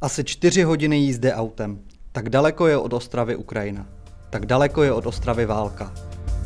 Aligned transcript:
Asi 0.00 0.24
čtyři 0.24 0.62
hodiny 0.62 0.96
jízdy 0.96 1.32
autem. 1.32 1.78
Tak 2.12 2.28
daleko 2.28 2.66
je 2.66 2.76
od 2.76 2.92
Ostravy 2.92 3.36
Ukrajina. 3.36 3.86
Tak 4.30 4.46
daleko 4.46 4.82
je 4.82 4.92
od 4.92 5.06
Ostravy 5.06 5.46
válka. 5.46 5.94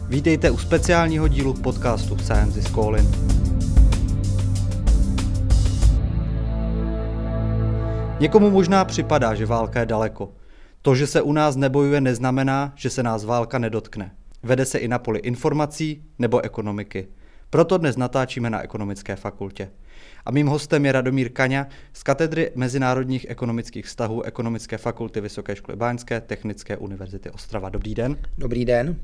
Vítejte 0.09 0.51
u 0.51 0.59
speciálního 0.59 1.29
dílu 1.29 1.55
podcastu 1.55 2.19
Science 2.19 2.59
is 2.59 2.67
Calling. 2.75 3.09
Někomu 8.21 8.51
možná 8.51 8.85
připadá, 8.85 9.35
že 9.35 9.47
válka 9.47 9.81
je 9.81 9.87
daleko. 9.87 10.33
To, 10.83 10.95
že 10.95 11.07
se 11.07 11.23
u 11.23 11.33
nás 11.33 11.57
nebojuje, 11.57 12.01
neznamená, 12.01 12.73
že 12.77 12.91
se 12.91 13.03
nás 13.03 13.25
válka 13.25 13.59
nedotkne. 13.59 14.15
Vede 14.43 14.65
se 14.65 14.79
i 14.79 14.89
na 14.89 14.99
poli 14.99 15.19
informací 15.19 16.03
nebo 16.19 16.45
ekonomiky. 16.45 17.09
Proto 17.51 17.79
dnes 17.79 17.97
natáčíme 17.97 18.51
na 18.51 18.63
ekonomické 18.63 19.17
fakultě. 19.17 19.71
A 20.27 20.31
mým 20.31 20.47
hostem 20.47 20.87
je 20.87 20.93
Radomír 20.93 21.33
Kaňa 21.33 21.67
z 21.93 22.03
katedry 22.03 22.53
mezinárodních 22.55 23.27
ekonomických 23.29 23.87
vztahů 23.87 24.23
Ekonomické 24.23 24.79
fakulty 24.79 25.21
Vysoké 25.21 25.57
školy 25.57 25.77
Báňské 25.77 26.21
Technické 26.21 26.77
univerzity 26.77 27.31
Ostrava. 27.31 27.69
Dobrý 27.69 27.95
den. 27.95 28.17
Dobrý 28.39 28.65
den. 28.65 28.97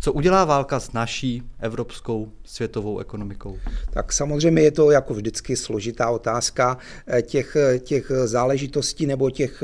Co 0.00 0.12
udělá 0.12 0.44
válka 0.44 0.80
s 0.80 0.92
naší 0.92 1.42
evropskou 1.60 2.32
světovou 2.44 2.98
ekonomikou? 2.98 3.58
Tak 3.90 4.12
samozřejmě 4.12 4.62
je 4.62 4.70
to 4.70 4.90
jako 4.90 5.14
vždycky 5.14 5.56
složitá 5.56 6.10
otázka 6.10 6.78
těch, 7.22 7.56
těch 7.78 8.12
záležitostí 8.24 9.06
nebo 9.06 9.30
těch 9.30 9.62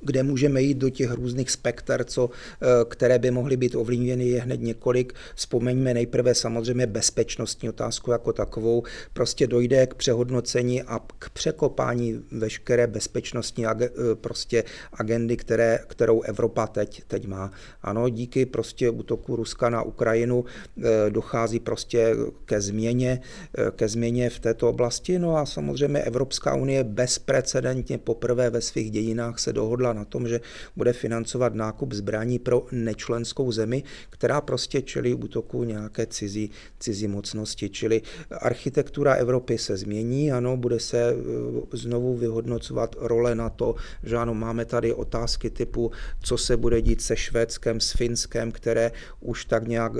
kde 0.00 0.22
můžeme 0.22 0.62
jít 0.62 0.78
do 0.78 0.90
těch 0.90 1.12
různých 1.12 1.50
spekter, 1.50 2.04
co, 2.04 2.30
eh, 2.30 2.66
které 2.88 3.18
by 3.18 3.30
mohly 3.30 3.56
být 3.56 3.74
ovlivněny, 3.74 4.28
je 4.28 4.40
hned 4.40 4.60
několik. 4.60 5.12
Vzpomeňme 5.34 5.94
nejprve 5.94 6.34
samozřejmě 6.34 6.86
bezpečnostní 6.86 7.68
otázku 7.68 8.10
jako 8.10 8.32
takovou. 8.32 8.82
Prostě 9.12 9.46
dojde 9.46 9.86
k 9.86 9.94
přehodnocení 9.94 10.82
a 10.82 11.00
k 11.18 11.30
překopání 11.30 12.20
veškeré 12.32 12.86
bezpečnostní 12.86 13.66
ag, 13.66 13.82
eh, 13.82 13.90
prostě 14.14 14.64
agendy, 14.92 15.36
které, 15.36 15.78
kterou 15.86 16.22
Evropa 16.22 16.66
teď, 16.66 17.02
teď 17.08 17.26
má. 17.26 17.52
Ano, 17.82 18.08
díky 18.08 18.46
prostě 18.46 18.90
útoku 18.90 19.36
Ruska 19.36 19.70
na 19.70 19.82
Ukrajinu 19.82 20.44
eh, 20.44 21.10
dochází 21.10 21.60
prostě 21.60 22.16
ke 22.44 22.60
změně, 22.60 23.20
ke 23.76 23.88
změně 23.88 24.30
v 24.30 24.38
této 24.38 24.68
oblasti. 24.68 25.18
No 25.18 25.36
a 25.36 25.46
samozřejmě 25.46 26.00
Evropská 26.00 26.54
unie 26.54 26.84
bezprecedentně 26.84 27.98
poprvé 27.98 28.50
ve 28.50 28.60
svých 28.60 28.90
dějinách 28.90 29.38
se 29.38 29.52
dohodla 29.52 29.89
dohodla 29.90 30.00
na 30.00 30.04
tom, 30.04 30.28
že 30.28 30.40
bude 30.76 30.92
financovat 30.92 31.54
nákup 31.54 31.92
zbraní 31.92 32.38
pro 32.38 32.66
nečlenskou 32.72 33.52
zemi, 33.52 33.82
která 34.10 34.40
prostě 34.40 34.82
čelí 34.82 35.14
útoku 35.14 35.64
nějaké 35.64 36.06
cizí, 36.06 36.50
cizí 36.78 37.08
mocnosti. 37.08 37.68
Čili 37.68 38.02
architektura 38.30 39.14
Evropy 39.14 39.58
se 39.58 39.76
změní, 39.76 40.32
ano, 40.32 40.56
bude 40.56 40.80
se 40.80 40.98
e, 40.98 41.14
znovu 41.72 42.16
vyhodnocovat 42.16 42.96
role 42.98 43.34
na 43.34 43.50
to, 43.50 43.74
že 44.02 44.16
ano, 44.16 44.34
máme 44.34 44.64
tady 44.64 44.94
otázky 44.94 45.50
typu, 45.50 45.90
co 46.22 46.38
se 46.38 46.56
bude 46.56 46.82
dít 46.82 47.02
se 47.02 47.16
Švédskem, 47.16 47.80
s 47.80 47.92
Finskem, 47.92 48.52
které 48.52 48.92
už 49.20 49.44
tak 49.44 49.68
nějak 49.68 49.92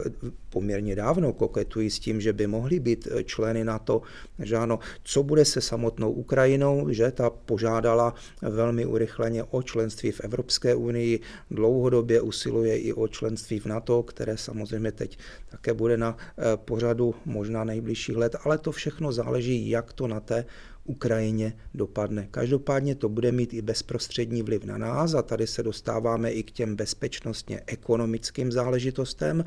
poměrně 0.51 0.97
dávno 0.97 1.33
koketují 1.33 1.91
s 1.91 1.99
tím, 1.99 2.21
že 2.21 2.33
by 2.33 2.47
mohly 2.47 2.81
být 2.81 3.09
e, 3.11 3.25
členy 3.25 3.65
NATO, 3.65 4.03
že 4.39 4.57
ano, 4.57 4.79
co 5.03 5.23
bude 5.23 5.45
se 5.45 5.61
samotnou 5.61 6.13
Ukrajinou, 6.13 6.91
že 6.91 7.11
ta 7.11 7.31
požádala 7.31 8.15
velmi 8.43 8.87
urychleně 8.87 9.45
o 9.45 9.63
člen 9.63 9.80
členství 9.81 10.11
v 10.13 10.21
Evropské 10.21 10.75
unii, 10.75 11.21
dlouhodobě 11.51 12.21
usiluje 12.21 12.79
i 12.79 12.93
o 12.93 13.09
členství 13.09 13.61
v 13.61 13.67
NATO, 13.67 14.03
které 14.03 14.37
samozřejmě 14.37 14.93
teď 14.93 15.19
také 15.49 15.75
bude 15.75 15.97
na 15.97 16.17
eh, 16.17 16.57
pořadu 16.57 17.15
možná 17.25 17.65
nejbližších 17.65 18.17
let, 18.17 18.37
ale 18.45 18.59
to 18.59 18.73
všechno 18.73 19.13
záleží, 19.13 19.71
jak 19.71 19.93
to 19.93 20.07
na 20.07 20.21
té 20.21 20.45
Ukrajině 20.85 21.53
dopadne. 21.75 22.29
Každopádně 22.31 22.95
to 22.95 23.09
bude 23.09 23.33
mít 23.33 23.55
i 23.55 23.63
bezprostřední 23.63 24.43
vliv 24.43 24.65
na 24.65 24.79
nás 24.79 25.15
a 25.15 25.23
tady 25.23 25.47
se 25.47 25.63
dostáváme 25.63 26.33
i 26.33 26.43
k 26.43 26.51
těm 26.51 26.77
bezpečnostně 26.77 27.61
ekonomickým 27.67 28.53
záležitostem. 28.53 29.45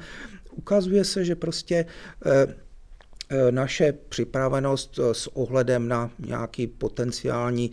Ukazuje 0.52 1.06
se, 1.06 1.26
že 1.26 1.36
prostě 1.36 1.86
eh, 2.26 2.56
eh, 3.30 3.52
naše 3.52 3.94
připravenost 4.10 5.00
s 5.12 5.28
ohledem 5.38 5.88
na 5.88 6.12
nějaký 6.20 6.68
potenciální 6.68 7.72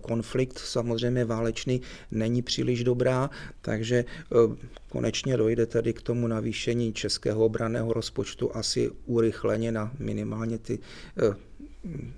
konflikt 0.00 0.58
samozřejmě 0.58 1.24
válečný 1.24 1.80
není 2.10 2.42
příliš 2.42 2.84
dobrá, 2.84 3.30
takže 3.60 4.04
eh, 4.04 4.56
konečně 4.88 5.36
dojde 5.36 5.66
tedy 5.66 5.92
k 5.92 6.02
tomu 6.02 6.26
navýšení 6.26 6.92
českého 6.92 7.44
obraného 7.44 7.92
rozpočtu 7.92 8.56
asi 8.56 8.90
urychleně 9.06 9.72
na 9.72 9.92
minimálně 9.98 10.58
ty 10.58 10.78
eh, 11.32 11.49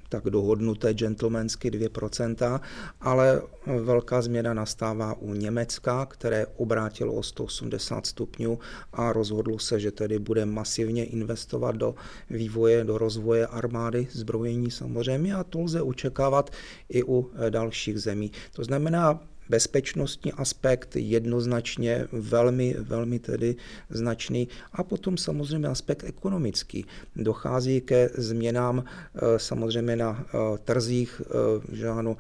tak 0.09 0.25
dohodnuté 0.25 0.95
gentlemansky 0.95 1.71
2%, 1.71 2.61
ale 3.01 3.43
velká 3.81 4.23
změna 4.23 4.55
nastává 4.55 5.15
u 5.15 5.35
Německa, 5.35 6.07
které 6.07 6.47
obrátilo 6.47 7.15
o 7.15 7.23
180 7.23 8.07
stupňů 8.07 8.59
a 8.93 9.13
rozhodlo 9.13 9.59
se, 9.59 9.81
že 9.81 9.91
tedy 9.91 10.19
bude 10.19 10.47
masivně 10.47 11.05
investovat 11.05 11.77
do 11.77 11.95
vývoje, 12.31 12.85
do 12.85 12.99
rozvoje 12.99 13.47
armády, 13.47 14.09
zbrojení 14.11 14.71
samozřejmě 14.71 15.35
a 15.35 15.45
to 15.45 15.61
lze 15.61 15.83
očekávat 15.83 16.51
i 16.89 17.03
u 17.05 17.31
dalších 17.51 17.99
zemí. 17.99 18.33
To 18.53 18.65
znamená, 18.65 19.21
bezpečnostní 19.53 20.33
aspekt 20.33 20.97
jednoznačně 20.97 22.09
velmi, 22.13 22.77
velmi 22.79 23.19
tedy 23.19 23.57
značný 23.91 24.49
a 24.73 24.83
potom 24.83 25.17
samozřejmě 25.17 25.69
aspekt 25.69 26.05
ekonomický. 26.05 26.87
Dochází 27.17 27.81
ke 27.81 28.09
změnám 28.15 28.85
eh, 28.85 29.21
samozřejmě 29.37 29.97
na 29.97 30.11
eh, 30.25 30.59
trzích, 30.65 31.23
eh, 31.25 31.77
že 31.77 31.89
ano, 31.89 32.17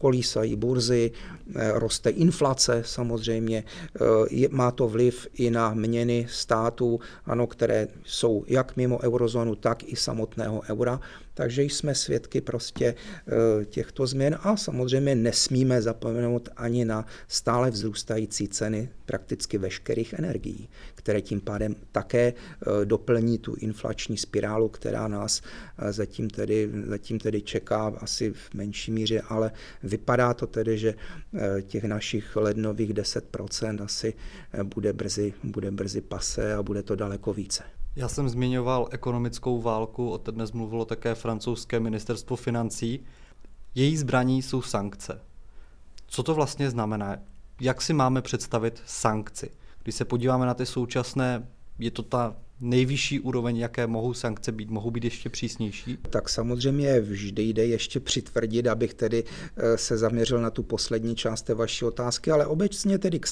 kolísají 0.00 0.56
burzy, 0.56 1.10
roste 1.72 2.10
inflace 2.10 2.82
samozřejmě, 2.86 3.64
má 4.50 4.70
to 4.70 4.88
vliv 4.88 5.26
i 5.34 5.50
na 5.50 5.74
měny 5.74 6.26
států, 6.30 7.00
ano, 7.24 7.46
které 7.46 7.88
jsou 8.04 8.44
jak 8.46 8.76
mimo 8.76 8.98
eurozónu, 9.02 9.54
tak 9.54 9.82
i 9.84 9.96
samotného 9.96 10.62
eura. 10.68 11.00
Takže 11.36 11.62
jsme 11.62 11.94
svědky 11.94 12.40
prostě 12.40 12.94
eh, 12.94 13.64
těchto 13.64 14.06
změn 14.06 14.38
a 14.42 14.56
samozřejmě 14.56 15.14
nesmíme 15.14 15.82
zapomenout 15.82 16.48
ani 16.56 16.84
na 16.84 17.06
stále 17.28 17.70
vzrůstající 17.70 18.48
ceny 18.48 18.88
prakticky 19.06 19.58
veškerých 19.58 20.12
energií, 20.12 20.68
které 20.94 21.20
tím 21.22 21.40
pádem 21.40 21.76
také 21.92 22.32
eh, 22.32 22.84
doplní 22.84 23.38
tu 23.38 23.54
inflační 23.54 24.16
spirálu, 24.16 24.68
která 24.68 25.08
nás 25.08 25.42
eh, 25.78 25.92
zatím 25.92 26.30
tedy, 26.30 26.70
zatím 26.86 27.18
tedy 27.18 27.42
čeká 27.42 27.92
asi 28.00 28.32
v 28.32 28.54
menší 28.54 28.92
míře, 28.92 29.22
ale 29.28 29.52
vypadá 29.86 30.34
to 30.34 30.46
tedy, 30.46 30.78
že 30.78 30.94
těch 31.62 31.84
našich 31.84 32.36
lednových 32.36 32.94
10% 32.94 33.84
asi 33.84 34.14
bude 34.62 34.92
brzy, 34.92 35.34
bude 35.44 35.70
brzy 35.70 36.00
pase 36.00 36.54
a 36.54 36.62
bude 36.62 36.82
to 36.82 36.96
daleko 36.96 37.32
více. 37.32 37.64
Já 37.96 38.08
jsem 38.08 38.28
zmiňoval 38.28 38.88
ekonomickou 38.90 39.62
válku, 39.62 40.10
o 40.10 40.18
té 40.18 40.32
dnes 40.32 40.52
mluvilo 40.52 40.84
také 40.84 41.14
francouzské 41.14 41.80
ministerstvo 41.80 42.36
financí. 42.36 43.04
Její 43.74 43.96
zbraní 43.96 44.42
jsou 44.42 44.62
sankce. 44.62 45.20
Co 46.06 46.22
to 46.22 46.34
vlastně 46.34 46.70
znamená? 46.70 47.16
Jak 47.60 47.82
si 47.82 47.92
máme 47.92 48.22
představit 48.22 48.82
sankci? 48.86 49.50
Když 49.82 49.94
se 49.94 50.04
podíváme 50.04 50.46
na 50.46 50.54
ty 50.54 50.66
současné, 50.66 51.48
je 51.78 51.90
to 51.90 52.02
ta 52.02 52.36
nejvyšší 52.60 53.20
úroveň, 53.20 53.56
jaké 53.56 53.86
mohou 53.86 54.14
sankce 54.14 54.52
být, 54.52 54.70
mohou 54.70 54.90
být 54.90 55.04
ještě 55.04 55.28
přísnější? 55.28 55.98
Tak 56.10 56.28
samozřejmě 56.28 57.00
vždy 57.00 57.42
jde 57.42 57.66
ještě 57.66 58.00
přitvrdit, 58.00 58.66
abych 58.66 58.94
tedy 58.94 59.24
eh, 59.56 59.78
se 59.78 59.98
zaměřil 59.98 60.40
na 60.40 60.50
tu 60.50 60.62
poslední 60.62 61.16
část 61.16 61.42
té 61.42 61.54
vaší 61.54 61.84
otázky, 61.84 62.30
ale 62.30 62.46
obecně 62.46 62.98
tedy 62.98 63.18
k, 63.18 63.26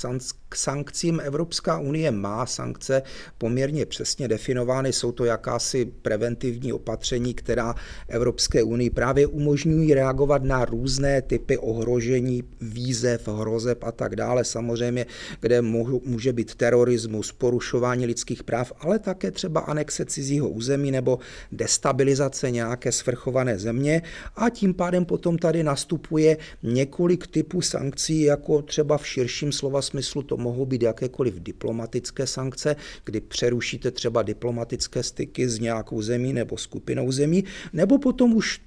sankcím 0.54 1.20
Evropská 1.20 1.78
unie 1.78 2.10
má 2.10 2.46
sankce 2.46 3.02
poměrně 3.38 3.86
přesně 3.86 4.28
definovány, 4.28 4.92
jsou 4.92 5.12
to 5.12 5.24
jakási 5.24 5.84
preventivní 5.84 6.72
opatření, 6.72 7.34
která 7.34 7.74
Evropské 8.08 8.62
unii 8.62 8.90
právě 8.90 9.26
umožňují 9.26 9.94
reagovat 9.94 10.44
na 10.44 10.64
různé 10.64 11.22
typy 11.22 11.58
ohrožení, 11.58 12.42
výzev, 12.60 13.28
hrozeb 13.28 13.84
a 13.84 13.92
tak 13.92 14.16
dále, 14.16 14.44
samozřejmě, 14.44 15.06
kde 15.40 15.62
může 15.62 16.32
být 16.32 16.54
terorismus, 16.54 17.32
porušování 17.32 18.06
lidských 18.06 18.42
práv, 18.42 18.72
ale 18.80 18.98
tak 18.98 19.13
také 19.14 19.30
třeba 19.30 19.60
anexe 19.60 20.04
cizího 20.04 20.48
území 20.48 20.90
nebo 20.90 21.18
destabilizace 21.52 22.50
nějaké 22.50 22.92
svrchované 22.92 23.58
země 23.58 24.02
a 24.36 24.50
tím 24.50 24.74
pádem 24.74 25.04
potom 25.04 25.38
tady 25.38 25.62
nastupuje 25.62 26.36
několik 26.62 27.26
typů 27.26 27.60
sankcí, 27.62 28.22
jako 28.22 28.62
třeba 28.62 28.98
v 28.98 29.06
širším 29.06 29.52
slova 29.52 29.82
smyslu 29.82 30.22
to 30.22 30.36
mohou 30.36 30.66
být 30.66 30.82
jakékoliv 30.82 31.34
diplomatické 31.40 32.26
sankce, 32.26 32.76
kdy 33.04 33.20
přerušíte 33.20 33.90
třeba 33.90 34.22
diplomatické 34.22 35.02
styky 35.02 35.48
s 35.48 35.58
nějakou 35.58 36.02
zemí 36.02 36.32
nebo 36.32 36.58
skupinou 36.58 37.12
zemí, 37.12 37.44
nebo 37.72 37.98
potom 37.98 38.34
už 38.34 38.60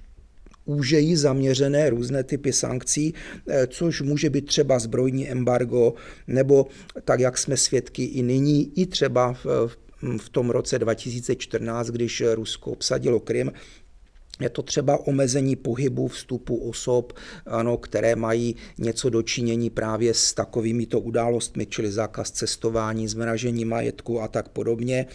úžejí 0.64 1.16
zaměřené 1.16 1.90
různé 1.90 2.24
typy 2.24 2.52
sankcí, 2.52 3.14
eh, 3.48 3.66
což 3.66 4.00
může 4.00 4.30
být 4.30 4.46
třeba 4.46 4.78
zbrojní 4.78 5.28
embargo, 5.28 5.94
nebo 6.26 6.66
tak, 7.04 7.20
jak 7.20 7.38
jsme 7.38 7.56
svědky 7.56 8.04
i 8.04 8.22
nyní, 8.22 8.72
i 8.76 8.86
třeba 8.86 9.32
v 9.32 9.76
v 10.18 10.28
tom 10.28 10.50
roce 10.50 10.78
2014, 10.78 11.86
když 11.86 12.22
Rusko 12.34 12.70
obsadilo 12.70 13.20
Krym, 13.20 13.52
je 14.40 14.48
to 14.48 14.62
třeba 14.62 15.06
omezení 15.06 15.56
pohybu, 15.56 16.08
vstupu 16.08 16.56
osob, 16.56 17.12
ano, 17.46 17.76
které 17.76 18.16
mají 18.16 18.56
něco 18.78 19.10
dočinění 19.10 19.70
právě 19.70 20.14
s 20.14 20.34
takovými 20.34 20.86
to 20.86 21.00
událostmi, 21.00 21.66
čili 21.66 21.92
zákaz 21.92 22.30
cestování, 22.30 23.08
zmražení 23.08 23.64
majetku 23.64 24.20
a 24.20 24.28
tak 24.28 24.48
podobně. 24.48 25.06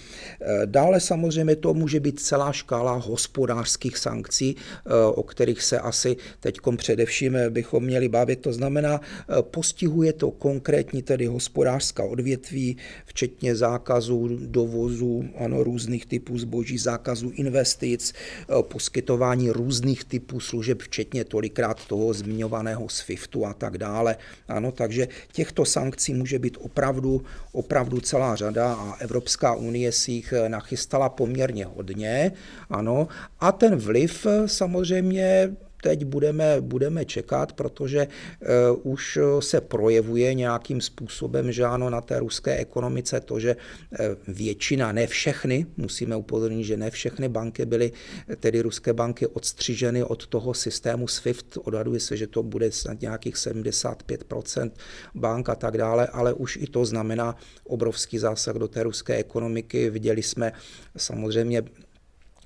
E, 0.41 0.65
dále 0.65 0.99
samozřejmě 0.99 1.55
to 1.55 1.73
může 1.73 1.99
být 1.99 2.19
celá 2.19 2.51
škála 2.51 2.93
hospodářských 2.93 3.97
sankcí, 3.97 4.55
e, 4.55 5.05
o 5.05 5.23
kterých 5.23 5.61
se 5.61 5.79
asi 5.79 6.17
teď 6.39 6.57
především 6.77 7.37
bychom 7.49 7.83
měli 7.83 8.09
bavit. 8.09 8.39
To 8.39 8.53
znamená, 8.53 9.01
e, 9.01 9.41
postihuje 9.41 10.13
to 10.13 10.31
konkrétní 10.31 11.01
tedy 11.01 11.25
hospodářská 11.25 12.03
odvětví, 12.03 12.77
včetně 13.05 13.55
zákazů 13.55 14.29
dovozu 14.41 15.23
ano, 15.37 15.63
různých 15.63 16.05
typů 16.05 16.37
zboží, 16.37 16.77
zákazu 16.77 17.29
investic, 17.29 18.13
poskytování 18.61 19.12
poskytování 19.13 19.49
různých 19.49 20.03
typů 20.03 20.39
služeb, 20.39 20.81
včetně 20.81 21.23
tolikrát 21.23 21.85
toho 21.85 22.13
zmiňovaného 22.13 22.89
SWIFTu 22.89 23.45
a 23.45 23.53
tak 23.53 23.77
dále. 23.77 24.17
Ano, 24.47 24.71
takže 24.71 25.07
těchto 25.31 25.65
sankcí 25.65 26.13
může 26.13 26.39
být 26.39 26.57
opravdu, 26.61 27.21
opravdu 27.51 27.99
celá 27.99 28.35
řada 28.35 28.73
a 28.73 28.95
Evropská 28.99 29.53
unie 29.53 29.91
si 29.91 30.11
jich 30.11 30.33
nachystala 30.47 31.09
poměrně 31.09 31.65
hodně. 31.65 32.31
Ano, 32.69 33.07
a 33.39 33.51
ten 33.51 33.75
vliv 33.75 34.27
samozřejmě 34.45 35.55
teď 35.83 36.05
budeme, 36.05 36.61
budeme 36.61 37.05
čekat, 37.05 37.53
protože 37.53 38.07
uh, 38.07 38.93
už 38.93 39.19
se 39.39 39.61
projevuje 39.61 40.33
nějakým 40.33 40.81
způsobem, 40.81 41.51
že 41.51 41.63
ano, 41.63 41.89
na 41.89 42.01
té 42.01 42.19
ruské 42.19 42.57
ekonomice 42.57 43.19
to, 43.19 43.39
že 43.39 43.55
uh, 43.55 43.97
většina, 44.27 44.91
ne 44.91 45.07
všechny, 45.07 45.65
musíme 45.77 46.15
upozornit, 46.15 46.63
že 46.63 46.77
ne 46.77 46.89
všechny 46.89 47.29
banky 47.29 47.65
byly, 47.65 47.91
tedy 48.39 48.61
ruské 48.61 48.93
banky, 48.93 49.27
odstřiženy 49.27 50.03
od 50.03 50.27
toho 50.27 50.53
systému 50.53 51.07
SWIFT. 51.07 51.57
Odhaduje 51.57 51.99
se, 51.99 52.17
že 52.17 52.27
to 52.27 52.43
bude 52.43 52.71
snad 52.71 53.01
nějakých 53.01 53.35
75% 53.35 54.71
bank 55.15 55.49
a 55.49 55.55
tak 55.55 55.77
dále, 55.77 56.07
ale 56.07 56.33
už 56.33 56.57
i 56.61 56.67
to 56.67 56.85
znamená 56.85 57.35
obrovský 57.63 58.17
zásah 58.17 58.55
do 58.55 58.67
té 58.67 58.83
ruské 58.83 59.15
ekonomiky. 59.15 59.89
Viděli 59.89 60.23
jsme 60.23 60.51
samozřejmě 60.97 61.63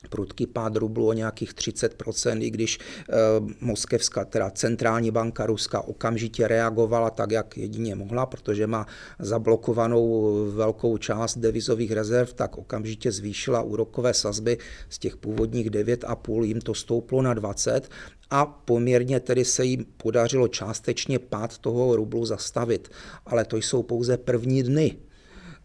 prudký 0.08 0.48
pád 0.48 0.76
rublu 0.76 1.08
o 1.08 1.14
nějakých 1.14 1.54
30%, 1.54 2.42
i 2.42 2.50
když 2.50 2.78
e, 2.78 3.14
moskevská, 3.62 4.26
teda 4.26 4.50
centrální 4.50 5.12
banka 5.12 5.46
Ruska 5.46 5.82
okamžitě 5.82 6.48
reagovala 6.48 7.10
tak, 7.10 7.32
jak 7.32 7.58
jedině 7.58 7.96
mohla, 7.96 8.26
protože 8.26 8.68
má 8.68 8.86
zablokovanou 9.20 10.34
velkou 10.52 10.98
část 10.98 11.38
devizových 11.38 11.92
rezerv, 11.92 12.34
tak 12.34 12.58
okamžitě 12.58 13.12
zvýšila 13.12 13.62
úrokové 13.62 14.14
sazby 14.14 14.58
z 14.90 15.00
těch 15.00 15.18
původních 15.18 15.70
9,5, 15.70 16.44
jim 16.44 16.62
to 16.62 16.74
stouplo 16.74 17.22
na 17.22 17.34
20 17.34 17.90
a 18.30 18.46
poměrně 18.46 19.20
tedy 19.20 19.46
se 19.46 19.66
jim 19.66 19.86
podařilo 19.98 20.48
částečně 20.48 21.20
pád 21.20 21.58
toho 21.58 21.96
rublu 21.96 22.26
zastavit. 22.26 22.90
Ale 23.26 23.46
to 23.46 23.58
jsou 23.58 23.84
pouze 23.84 24.18
první 24.18 24.64
dny 24.64 24.98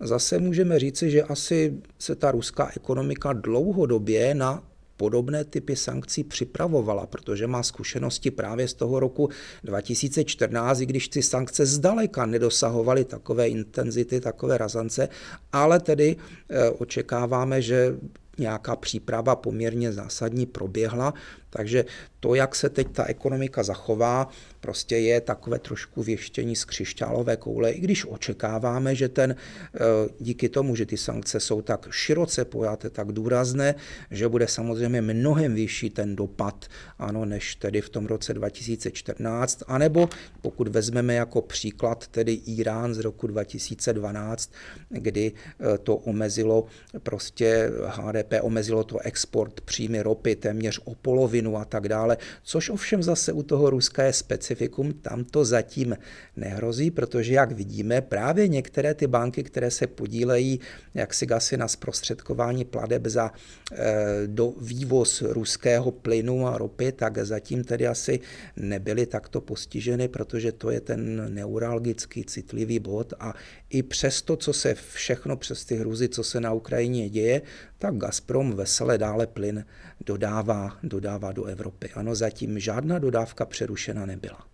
Zase 0.03 0.39
můžeme 0.39 0.79
říci, 0.79 1.11
že 1.11 1.23
asi 1.23 1.75
se 1.99 2.15
ta 2.15 2.31
ruská 2.31 2.71
ekonomika 2.77 3.33
dlouhodobě 3.33 4.35
na 4.35 4.63
podobné 4.97 5.45
typy 5.45 5.77
sankcí 5.77 6.25
připravovala, 6.25 7.07
protože 7.07 7.47
má 7.47 7.63
zkušenosti 7.63 8.31
právě 8.31 8.69
z 8.69 8.75
toho 8.75 9.01
roku 9.01 9.29
2014, 9.65 10.81
i 10.81 10.87
když 10.87 11.09
ty 11.09 11.23
sankce 11.23 11.67
zdaleka 11.67 12.27
nedosahovaly 12.27 13.05
takové 13.05 13.49
intenzity, 13.49 14.21
takové 14.21 14.59
razance, 14.59 15.09
ale 15.53 15.81
tedy 15.81 16.17
eh, 16.51 16.71
očekáváme, 16.71 17.63
že 17.63 17.97
nějaká 18.39 18.77
příprava 18.77 19.37
poměrně 19.37 19.93
zásadní 19.93 20.47
proběhla, 20.47 21.15
takže 21.53 21.85
to, 22.21 22.35
jak 22.35 22.55
se 22.55 22.69
teď 22.69 22.89
ta 22.93 23.05
ekonomika 23.05 23.63
zachová, 23.63 24.29
prostě 24.61 24.97
je 24.97 25.21
takové 25.21 25.59
trošku 25.59 26.03
věštění 26.03 26.57
z 26.57 26.65
křišťálové 26.65 27.37
koule, 27.37 27.71
i 27.71 27.81
když 27.81 28.07
očekáváme, 28.09 28.95
že 28.95 29.09
ten 29.09 29.37
eh, 29.37 29.79
díky 30.21 30.49
tomu, 30.49 30.77
že 30.77 30.87
ty 30.87 30.97
sankce 30.97 31.41
jsou 31.41 31.63
tak 31.63 31.89
široce 31.91 32.45
pojaté, 32.45 32.91
tak 32.91 33.13
důrazné, 33.13 33.75
že 34.11 34.29
bude 34.29 34.49
samozřejmě 34.49 35.03
mnohem 35.03 35.55
vyšší 35.55 35.91
ten 35.91 36.17
dopad, 36.17 36.67
ano, 36.99 37.25
než 37.25 37.55
tedy 37.55 37.81
v 37.81 37.89
tom 37.89 38.07
roce 38.07 38.35
2014, 38.35 39.63
anebo 39.67 40.09
pokud 40.43 40.69
vezmeme 40.69 41.15
jako 41.15 41.43
příklad 41.43 42.07
tedy 42.07 42.33
Irán 42.33 42.95
z 42.95 42.99
roku 42.99 43.27
2012, 43.27 44.53
kdy 44.89 45.33
eh, 45.33 45.79
to 45.79 45.97
omezilo 45.97 46.67
prostě 47.03 47.71
HDP, 47.87 48.33
omezilo 48.43 48.85
to 48.85 48.99
export 48.99 49.61
příjmy 49.61 50.03
ropy 50.03 50.37
téměř 50.37 50.81
o 50.85 50.95
polovinu 50.95 51.42
a 51.57 51.65
tak 51.65 51.89
dále, 51.89 52.17
což 52.43 52.71
ovšem 52.71 53.03
zase 53.03 53.33
u 53.33 53.43
toho 53.43 53.71
Ruska 53.71 54.03
je 54.03 54.13
specifikum, 54.13 54.93
tam 54.93 55.25
to 55.25 55.45
zatím 55.45 55.97
nehrozí, 56.37 56.91
protože 56.91 57.35
jak 57.35 57.53
vidíme, 57.53 58.01
právě 58.01 58.49
některé 58.49 58.95
ty 58.95 59.07
banky, 59.07 59.43
které 59.43 59.71
se 59.71 59.87
podílejí 59.87 60.61
jaksi 60.95 61.27
asi 61.27 61.57
na 61.57 61.69
zprostředkování 61.69 62.65
pladeb 62.65 63.07
za 63.07 63.31
e, 63.73 64.27
do 64.27 64.55
vývoz 64.61 65.23
ruského 65.23 65.91
plynu 65.91 66.47
a 66.47 66.59
ropy, 66.59 66.93
tak 66.93 67.19
zatím 67.19 67.65
tedy 67.65 67.87
asi 67.87 68.21
nebyly 68.57 69.07
takto 69.07 69.41
postiženy, 69.41 70.09
protože 70.09 70.53
to 70.53 70.71
je 70.71 70.81
ten 70.81 71.35
neuralgický 71.35 72.25
citlivý 72.25 72.79
bod 72.79 73.13
a 73.21 73.35
i 73.73 73.83
přes 73.83 74.23
to, 74.23 74.37
co 74.37 74.53
se 74.53 74.75
všechno 74.75 75.37
přes 75.37 75.65
ty 75.65 75.77
hruzy, 75.77 76.09
co 76.09 76.25
se 76.25 76.41
na 76.41 76.53
Ukrajině 76.53 77.09
děje, 77.09 77.43
tak 77.79 77.97
Gazprom 77.97 78.53
vesele 78.53 78.99
dále 78.99 79.27
plyn 79.27 79.65
dodává, 80.07 80.77
dodává 80.83 81.33
do 81.33 81.45
Evropy. 81.45 81.91
Ano, 81.95 82.15
zatím 82.15 82.59
žádná 82.59 82.99
dodávka 82.99 83.47
přerušena 83.47 84.07
nebyla. 84.07 84.47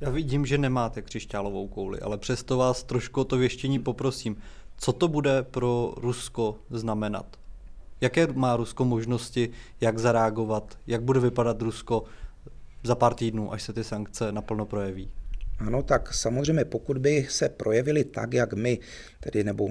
Já 0.00 0.10
vidím, 0.10 0.46
že 0.46 0.58
nemáte 0.58 1.02
křišťálovou 1.02 1.68
kouli, 1.68 2.00
ale 2.00 2.18
přesto 2.18 2.56
vás 2.56 2.82
trošku 2.82 3.20
o 3.20 3.24
to 3.24 3.36
věštění 3.36 3.78
poprosím. 3.78 4.36
Co 4.76 4.92
to 4.92 5.08
bude 5.08 5.42
pro 5.42 5.94
Rusko 5.96 6.58
znamenat? 6.70 7.36
Jaké 8.00 8.26
má 8.26 8.56
Rusko 8.56 8.84
možnosti, 8.84 9.50
jak 9.80 9.98
zareagovat, 9.98 10.78
jak 10.86 11.02
bude 11.02 11.20
vypadat 11.20 11.62
Rusko 11.62 12.04
za 12.82 12.94
pár 12.94 13.14
týdnů, 13.14 13.52
až 13.52 13.62
se 13.62 13.72
ty 13.72 13.84
sankce 13.84 14.32
naplno 14.32 14.66
projeví? 14.66 15.10
Ano, 15.58 15.82
tak 15.82 16.14
samozřejmě 16.14 16.64
pokud 16.64 16.98
by 16.98 17.26
se 17.30 17.48
projevili 17.48 18.04
tak, 18.04 18.34
jak 18.34 18.54
my, 18.54 18.78
tedy 19.20 19.44
nebo 19.44 19.68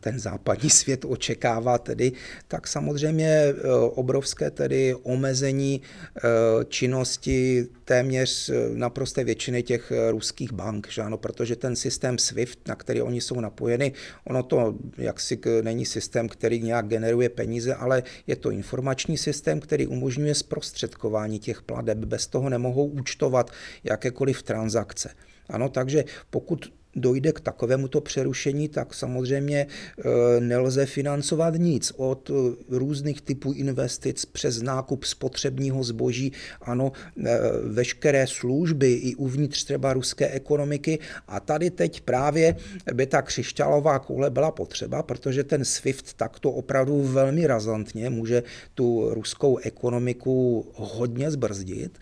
ten 0.00 0.18
západní 0.18 0.70
svět 0.80 1.04
očekává, 1.04 1.78
tedy, 1.78 2.12
tak 2.48 2.66
samozřejmě 2.68 3.26
e, 3.28 3.54
obrovské 3.72 4.50
tedy 4.50 4.94
omezení 5.02 5.82
e, 5.82 6.20
činnosti 6.64 7.66
téměř 7.84 8.48
e, 8.48 8.54
naprosté 8.74 9.24
většiny 9.24 9.62
těch 9.62 9.92
ruských 10.10 10.52
bank, 10.52 10.88
že 10.90 11.02
ano, 11.02 11.18
protože 11.18 11.56
ten 11.56 11.76
systém 11.76 12.18
SWIFT, 12.18 12.68
na 12.68 12.74
který 12.74 13.02
oni 13.02 13.20
jsou 13.20 13.40
napojeny, 13.40 13.92
ono 14.24 14.42
to 14.42 14.74
jaksi 14.98 15.40
není 15.62 15.86
systém, 15.86 16.28
který 16.28 16.62
nějak 16.62 16.88
generuje 16.88 17.28
peníze, 17.28 17.74
ale 17.74 18.02
je 18.26 18.36
to 18.36 18.50
informační 18.50 19.18
systém, 19.18 19.60
který 19.60 19.86
umožňuje 19.86 20.34
zprostředkování 20.34 21.38
těch 21.38 21.62
pladeb. 21.62 21.98
Bez 21.98 22.26
toho 22.26 22.48
nemohou 22.48 22.86
účtovat 22.86 23.50
jakékoliv 23.84 24.42
transakce. 24.42 25.10
Ano, 25.48 25.68
takže 25.68 26.04
pokud 26.30 26.72
dojde 26.96 27.32
k 27.32 27.40
takovémuto 27.40 28.00
přerušení, 28.00 28.68
tak 28.68 28.94
samozřejmě 28.94 29.66
e, 29.66 30.40
nelze 30.40 30.86
financovat 30.86 31.54
nic 31.54 31.92
od 31.96 32.30
e, 32.30 32.32
různých 32.68 33.22
typů 33.22 33.52
investic 33.52 34.24
přes 34.24 34.62
nákup 34.62 35.04
spotřebního 35.04 35.84
zboží, 35.84 36.32
ano, 36.60 36.92
e, 37.26 37.38
veškeré 37.62 38.26
služby 38.26 38.92
i 38.92 39.14
uvnitř 39.14 39.64
třeba 39.64 39.92
ruské 39.92 40.28
ekonomiky. 40.28 40.98
A 41.28 41.40
tady 41.40 41.70
teď 41.70 42.00
právě 42.00 42.56
by 42.94 43.06
ta 43.06 43.22
křišťálová 43.22 43.98
koule 43.98 44.30
byla 44.30 44.50
potřeba, 44.50 45.02
protože 45.02 45.44
ten 45.44 45.64
SWIFT 45.64 46.12
takto 46.12 46.50
opravdu 46.50 47.02
velmi 47.02 47.46
razantně 47.46 48.10
může 48.10 48.42
tu 48.74 49.14
ruskou 49.14 49.58
ekonomiku 49.58 50.66
hodně 50.74 51.30
zbrzdit. 51.30 51.98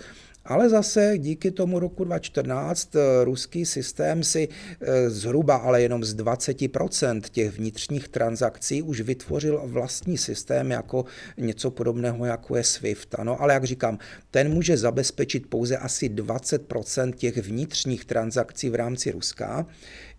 Ale 0.49 0.69
zase 0.69 1.19
díky 1.19 1.50
tomu 1.50 1.78
roku 1.78 2.05
2014 2.05 2.97
eh, 2.97 3.25
ruský 3.25 3.67
systém 3.67 4.23
si 4.25 4.49
eh, 4.81 5.11
zhruba, 5.11 5.57
ale 5.57 5.83
jenom 5.83 6.05
z 6.05 6.17
20% 6.17 7.21
těch 7.31 7.59
vnitřních 7.59 8.09
transakcí 8.09 8.83
už 8.83 9.00
vytvořil 9.00 9.62
vlastní 9.64 10.19
systém 10.19 10.71
jako 10.71 11.05
něco 11.37 11.71
podobného, 11.71 12.25
jako 12.25 12.57
je 12.57 12.64
SWIFT. 12.64 13.14
Ano, 13.19 13.43
ale 13.43 13.55
jak 13.55 13.64
říkám, 13.64 13.99
ten 14.31 14.52
může 14.52 14.76
zabezpečit 14.76 15.47
pouze 15.47 15.76
asi 15.76 16.09
20% 16.09 17.12
těch 17.12 17.37
vnitřních 17.37 18.05
transakcí 18.05 18.71
v 18.71 18.75
rámci 18.75 19.11
Ruska. 19.11 19.67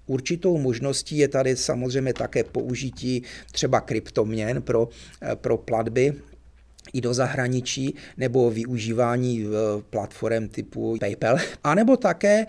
Určitou 0.05 0.57
možností 0.57 1.17
je 1.17 1.27
tady 1.27 1.55
samozřejmě 1.55 2.13
také 2.13 2.43
použití 2.43 3.23
třeba 3.51 3.81
kryptoměn 3.81 4.61
pro, 4.61 4.89
eh, 5.21 5.35
pro 5.35 5.57
platby 5.57 6.13
i 6.93 7.01
do 7.01 7.13
zahraničí 7.13 7.95
nebo 8.17 8.51
využívání 8.51 9.45
platform 9.89 10.47
typu 10.47 10.97
PayPal. 10.99 11.37
A 11.63 11.75
nebo 11.75 11.97
také 11.97 12.39
e, 12.39 12.45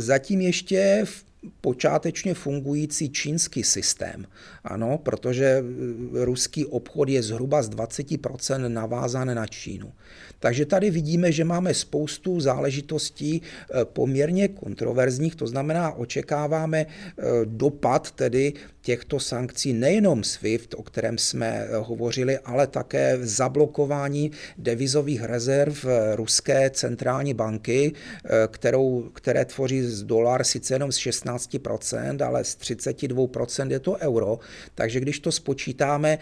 zatím 0.00 0.40
ještě 0.40 1.02
v 1.04 1.26
počátečně 1.60 2.34
fungující 2.34 3.10
čínský 3.10 3.62
systém. 3.62 4.26
Ano, 4.64 4.98
protože 4.98 5.64
ruský 6.12 6.64
obchod 6.64 7.08
je 7.08 7.22
zhruba 7.22 7.62
z 7.62 7.70
20% 7.70 8.68
navázán 8.68 9.34
na 9.34 9.46
Čínu. 9.46 9.92
Takže 10.38 10.66
tady 10.66 10.90
vidíme, 10.90 11.32
že 11.32 11.44
máme 11.44 11.74
spoustu 11.74 12.40
záležitostí 12.40 13.42
eh, 13.42 13.84
poměrně 13.84 14.48
kontroverzních, 14.48 15.34
to 15.34 15.46
znamená, 15.46 15.92
očekáváme 15.92 16.86
eh, 16.86 17.22
dopad 17.44 18.10
tedy 18.10 18.52
těchto 18.80 19.20
sankcí 19.20 19.72
nejenom 19.72 20.24
SWIFT, 20.24 20.74
o 20.74 20.82
kterém 20.82 21.18
jsme 21.18 21.68
hovořili, 21.78 22.38
ale 22.38 22.66
také 22.66 23.18
zablokování 23.20 24.30
devizových 24.58 25.22
rezerv 25.22 25.84
ruské 26.14 26.70
centrální 26.70 27.34
banky, 27.34 27.92
kterou, 28.48 29.10
které 29.12 29.44
tvoří 29.44 29.82
z 29.82 30.02
dolar 30.02 30.44
sice 30.44 30.74
jenom 30.74 30.92
z 30.92 30.96
16%, 30.96 31.35
ale 32.22 32.44
z 32.44 32.56
32% 32.56 33.70
je 33.70 33.80
to 33.80 33.96
euro. 33.96 34.38
Takže 34.74 35.00
když 35.00 35.20
to 35.20 35.32
spočítáme, 35.32 36.18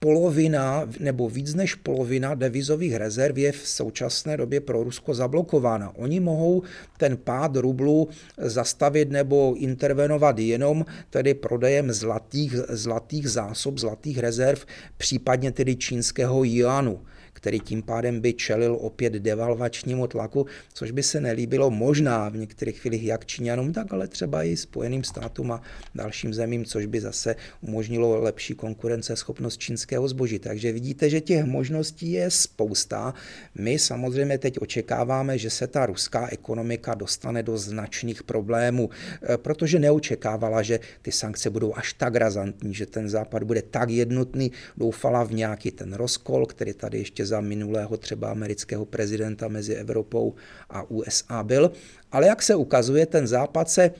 polovina 0.00 0.88
nebo 1.00 1.28
víc 1.28 1.54
než 1.54 1.74
polovina 1.74 2.34
devizových 2.34 2.94
rezerv 2.94 3.38
je 3.38 3.52
v 3.52 3.68
současné 3.68 4.36
době 4.36 4.60
pro 4.60 4.82
Rusko 4.82 5.14
zablokována. 5.14 5.96
Oni 5.96 6.20
mohou 6.20 6.62
ten 6.96 7.16
pád 7.16 7.56
rublu 7.56 8.08
zastavit 8.38 9.10
nebo 9.10 9.54
intervenovat 9.58 10.38
jenom 10.38 10.84
tedy 11.10 11.34
prodejem 11.34 11.92
zlatých, 11.92 12.56
zlatých 12.68 13.30
zásob, 13.30 13.78
zlatých 13.78 14.18
rezerv, 14.18 14.64
případně 14.96 15.52
tedy 15.52 15.76
čínského 15.76 16.44
juanu 16.44 17.00
který 17.40 17.60
tím 17.60 17.82
pádem 17.82 18.20
by 18.20 18.32
čelil 18.32 18.78
opět 18.80 19.12
devalvačnímu 19.12 20.06
tlaku, 20.06 20.46
což 20.72 20.90
by 20.90 21.02
se 21.02 21.20
nelíbilo 21.20 21.70
možná 21.70 22.28
v 22.28 22.36
některých 22.36 22.80
chvílích 22.80 23.04
jak 23.04 23.26
Číňanům, 23.26 23.72
tak 23.72 23.92
ale 23.92 24.08
třeba 24.08 24.44
i 24.44 24.56
Spojeným 24.56 25.04
státům 25.04 25.52
a 25.52 25.62
dalším 25.94 26.34
zemím, 26.34 26.64
což 26.64 26.86
by 26.86 27.00
zase 27.00 27.36
umožnilo 27.60 28.20
lepší 28.20 28.54
konkurenceschopnost 28.54 29.60
čínského 29.60 30.08
zboží. 30.08 30.38
Takže 30.38 30.72
vidíte, 30.72 31.10
že 31.10 31.20
těch 31.20 31.44
možností 31.44 32.12
je 32.12 32.30
spousta. 32.30 33.14
My 33.54 33.78
samozřejmě 33.78 34.38
teď 34.38 34.58
očekáváme, 34.60 35.38
že 35.38 35.50
se 35.50 35.66
ta 35.66 35.86
ruská 35.86 36.28
ekonomika 36.28 36.94
dostane 36.94 37.42
do 37.42 37.58
značných 37.58 38.22
problémů, 38.22 38.90
eh, 39.22 39.36
protože 39.36 39.78
neočekávala, 39.78 40.62
že 40.62 40.80
ty 41.02 41.12
sankce 41.12 41.50
budou 41.50 41.74
až 41.74 41.92
tak 41.92 42.16
razantní, 42.16 42.74
že 42.74 42.86
ten 42.86 43.08
západ 43.08 43.42
bude 43.42 43.62
tak 43.62 43.90
jednotný, 43.90 44.52
doufala 44.76 45.24
v 45.24 45.32
nějaký 45.32 45.70
ten 45.70 45.92
rozkol, 45.92 46.46
který 46.46 46.72
tady 46.72 46.98
ještě 46.98 47.26
za 47.30 47.40
minulého 47.40 47.96
třeba 47.96 48.30
amerického 48.30 48.84
prezidenta 48.84 49.48
mezi 49.48 49.74
Evropou 49.74 50.34
a 50.70 50.90
USA 50.90 51.42
byl. 51.42 51.72
Ale 52.12 52.26
jak 52.26 52.42
se 52.42 52.54
ukazuje, 52.54 53.06
ten 53.06 53.26
západ 53.26 53.70
se 53.70 53.90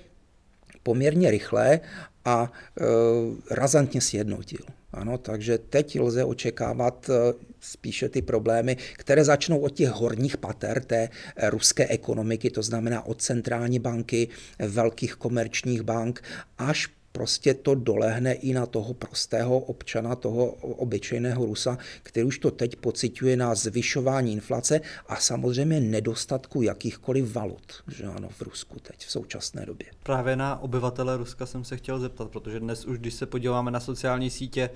poměrně 0.82 1.30
rychle 1.30 1.80
a 2.24 2.52
e, 2.52 2.84
razantně 3.54 4.00
sjednotil. 4.00 4.66
Ano, 4.92 5.18
takže 5.18 5.58
teď 5.58 6.00
lze 6.00 6.24
očekávat 6.24 7.10
e, 7.10 7.34
spíše 7.60 8.08
ty 8.08 8.22
problémy, 8.22 8.76
které 8.92 9.24
začnou 9.24 9.58
od 9.58 9.72
těch 9.72 9.88
horních 9.88 10.36
pater 10.36 10.82
té 10.84 11.08
ruské 11.48 11.86
ekonomiky, 11.86 12.50
to 12.50 12.62
znamená 12.62 13.06
od 13.06 13.22
centrální 13.22 13.78
banky, 13.78 14.28
velkých 14.58 15.14
komerčních 15.14 15.82
bank, 15.82 16.22
až 16.58 16.88
prostě 17.12 17.54
to 17.54 17.74
dolehne 17.74 18.32
i 18.32 18.52
na 18.52 18.66
toho 18.66 18.94
prostého 18.94 19.58
občana, 19.58 20.16
toho 20.16 20.46
obyčejného 20.60 21.46
Rusa, 21.46 21.78
který 22.02 22.26
už 22.26 22.38
to 22.38 22.50
teď 22.50 22.76
pociťuje 22.76 23.36
na 23.36 23.54
zvyšování 23.54 24.32
inflace 24.32 24.80
a 25.06 25.16
samozřejmě 25.16 25.80
nedostatku 25.80 26.62
jakýchkoliv 26.62 27.34
valut, 27.34 27.72
že 27.88 28.04
ano, 28.04 28.28
v 28.28 28.42
Rusku 28.42 28.78
teď, 28.80 29.06
v 29.06 29.10
současné 29.10 29.66
době. 29.66 29.86
Právě 30.02 30.36
na 30.36 30.62
obyvatele 30.62 31.16
Ruska 31.16 31.46
jsem 31.46 31.64
se 31.64 31.76
chtěl 31.76 31.98
zeptat, 31.98 32.30
protože 32.30 32.60
dnes 32.60 32.84
už, 32.84 32.98
když 32.98 33.14
se 33.14 33.26
podíváme 33.26 33.70
na 33.70 33.80
sociální 33.80 34.30
sítě, 34.30 34.70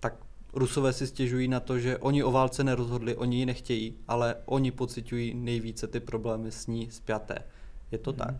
tak 0.00 0.14
Rusové 0.52 0.92
si 0.92 1.06
stěžují 1.06 1.48
na 1.48 1.60
to, 1.60 1.78
že 1.78 1.98
oni 1.98 2.22
o 2.22 2.30
válce 2.30 2.64
nerozhodli, 2.64 3.16
oni 3.16 3.38
ji 3.38 3.46
nechtějí, 3.46 3.96
ale 4.08 4.36
oni 4.44 4.70
pociťují 4.70 5.34
nejvíce 5.34 5.86
ty 5.86 6.00
problémy 6.00 6.52
s 6.52 6.66
ní 6.66 6.88
zpěté. 6.90 7.38
Je 7.92 7.98
to 7.98 8.12
tak? 8.12 8.34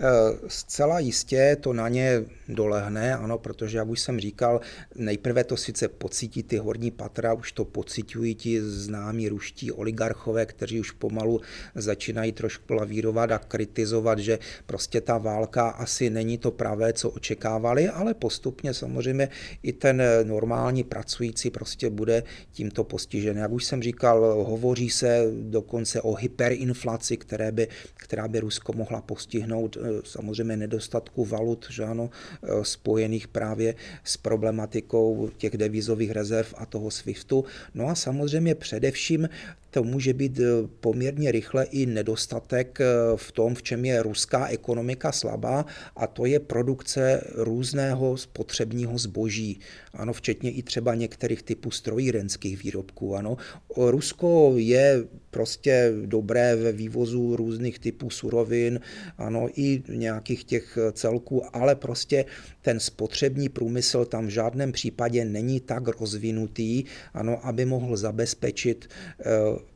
Eh, 0.00 0.38
zcela 0.48 0.98
jistě 0.98 1.56
to 1.60 1.72
na 1.72 1.88
ně 1.88 2.24
dolehne, 2.48 3.14
ano, 3.14 3.38
protože, 3.38 3.78
jak 3.78 3.88
už 3.88 4.00
jsem 4.00 4.20
říkal, 4.20 4.60
nejprve 4.94 5.44
to 5.44 5.56
sice 5.56 5.88
pocítí 5.88 6.42
ty 6.42 6.56
horní 6.56 6.90
patra, 6.90 7.34
už 7.34 7.52
to 7.52 7.64
pocitují 7.64 8.34
ti 8.34 8.62
známí 8.62 9.28
ruští 9.28 9.72
oligarchové, 9.72 10.46
kteří 10.46 10.80
už 10.80 10.90
pomalu 10.90 11.40
začínají 11.74 12.32
trošku 12.32 12.74
lavírovat 12.74 13.30
a 13.32 13.38
kritizovat, 13.38 14.18
že 14.18 14.38
prostě 14.66 15.00
ta 15.00 15.18
válka 15.18 15.68
asi 15.68 16.10
není 16.10 16.38
to 16.38 16.50
pravé, 16.50 16.92
co 16.92 17.10
očekávali, 17.10 17.88
ale 17.88 18.14
postupně 18.14 18.74
samozřejmě 18.74 19.28
i 19.62 19.72
ten 19.72 20.02
normální 20.22 20.84
pracující 20.84 21.50
prostě 21.50 21.90
bude 21.90 22.22
tímto 22.52 22.84
postižen. 22.84 23.36
Jak 23.36 23.52
už 23.52 23.64
jsem 23.64 23.82
říkal, 23.82 24.44
hovoří 24.44 24.90
se 24.90 25.26
dokonce 25.42 26.02
o 26.02 26.14
hyperinflaci, 26.14 27.16
které 27.16 27.52
by, 27.52 27.68
která 27.94 28.28
by 28.28 28.40
Rusko 28.40 28.72
mohla 28.72 29.00
postihnout 29.00 29.76
Eh, 29.87 29.87
samozřejmě 30.04 30.56
nedostatku 30.56 31.24
valut, 31.24 31.66
že 31.70 31.84
ano, 31.84 32.10
eh, 32.10 32.48
spojených 32.62 33.28
právě 33.28 33.74
s 34.04 34.16
problematikou 34.16 35.30
těch 35.36 35.56
devizových 35.56 36.10
rezerv 36.10 36.54
a 36.56 36.66
toho 36.66 36.90
SWIFTu. 36.90 37.44
No 37.74 37.88
a 37.88 37.94
samozřejmě 37.94 38.54
především 38.54 39.28
to 39.70 39.82
může 39.82 40.12
být 40.12 40.40
eh, 40.40 40.44
poměrně 40.80 41.32
rychle 41.32 41.64
i 41.64 41.86
nedostatek 41.86 42.78
v 43.16 43.32
tom, 43.32 43.54
v 43.54 43.62
čem 43.62 43.84
je 43.84 44.02
ruská 44.02 44.46
ekonomika 44.46 45.12
slabá, 45.12 45.66
a 45.96 46.06
to 46.06 46.26
je 46.26 46.40
produkce 46.40 47.24
různého 47.34 48.16
spotřebního 48.16 48.98
zboží. 48.98 49.60
Ano, 49.94 50.12
včetně 50.12 50.50
i 50.50 50.62
třeba 50.62 50.94
některých 50.94 51.42
typů 51.42 51.70
strojírenských 51.70 52.62
výrobků. 52.62 53.16
Ano. 53.16 53.36
Rusko 53.76 54.54
je 54.56 55.04
prostě 55.30 55.92
dobré 56.06 56.56
ve 56.56 56.72
vývozu 56.72 57.36
různých 57.36 57.78
typů 57.78 58.10
surovin, 58.10 58.80
ano, 59.18 59.48
i 59.56 59.77
nějakých 59.88 60.44
těch 60.44 60.78
celků, 60.92 61.56
ale 61.56 61.74
prostě 61.74 62.24
ten 62.62 62.80
spotřební 62.80 63.48
průmysl 63.48 64.04
tam 64.04 64.26
v 64.26 64.30
žádném 64.30 64.72
případě 64.72 65.24
není 65.24 65.60
tak 65.60 65.88
rozvinutý, 65.88 66.84
ano, 67.14 67.46
aby 67.46 67.64
mohl 67.64 67.96
zabezpečit 67.96 68.88
eh, 69.20 69.24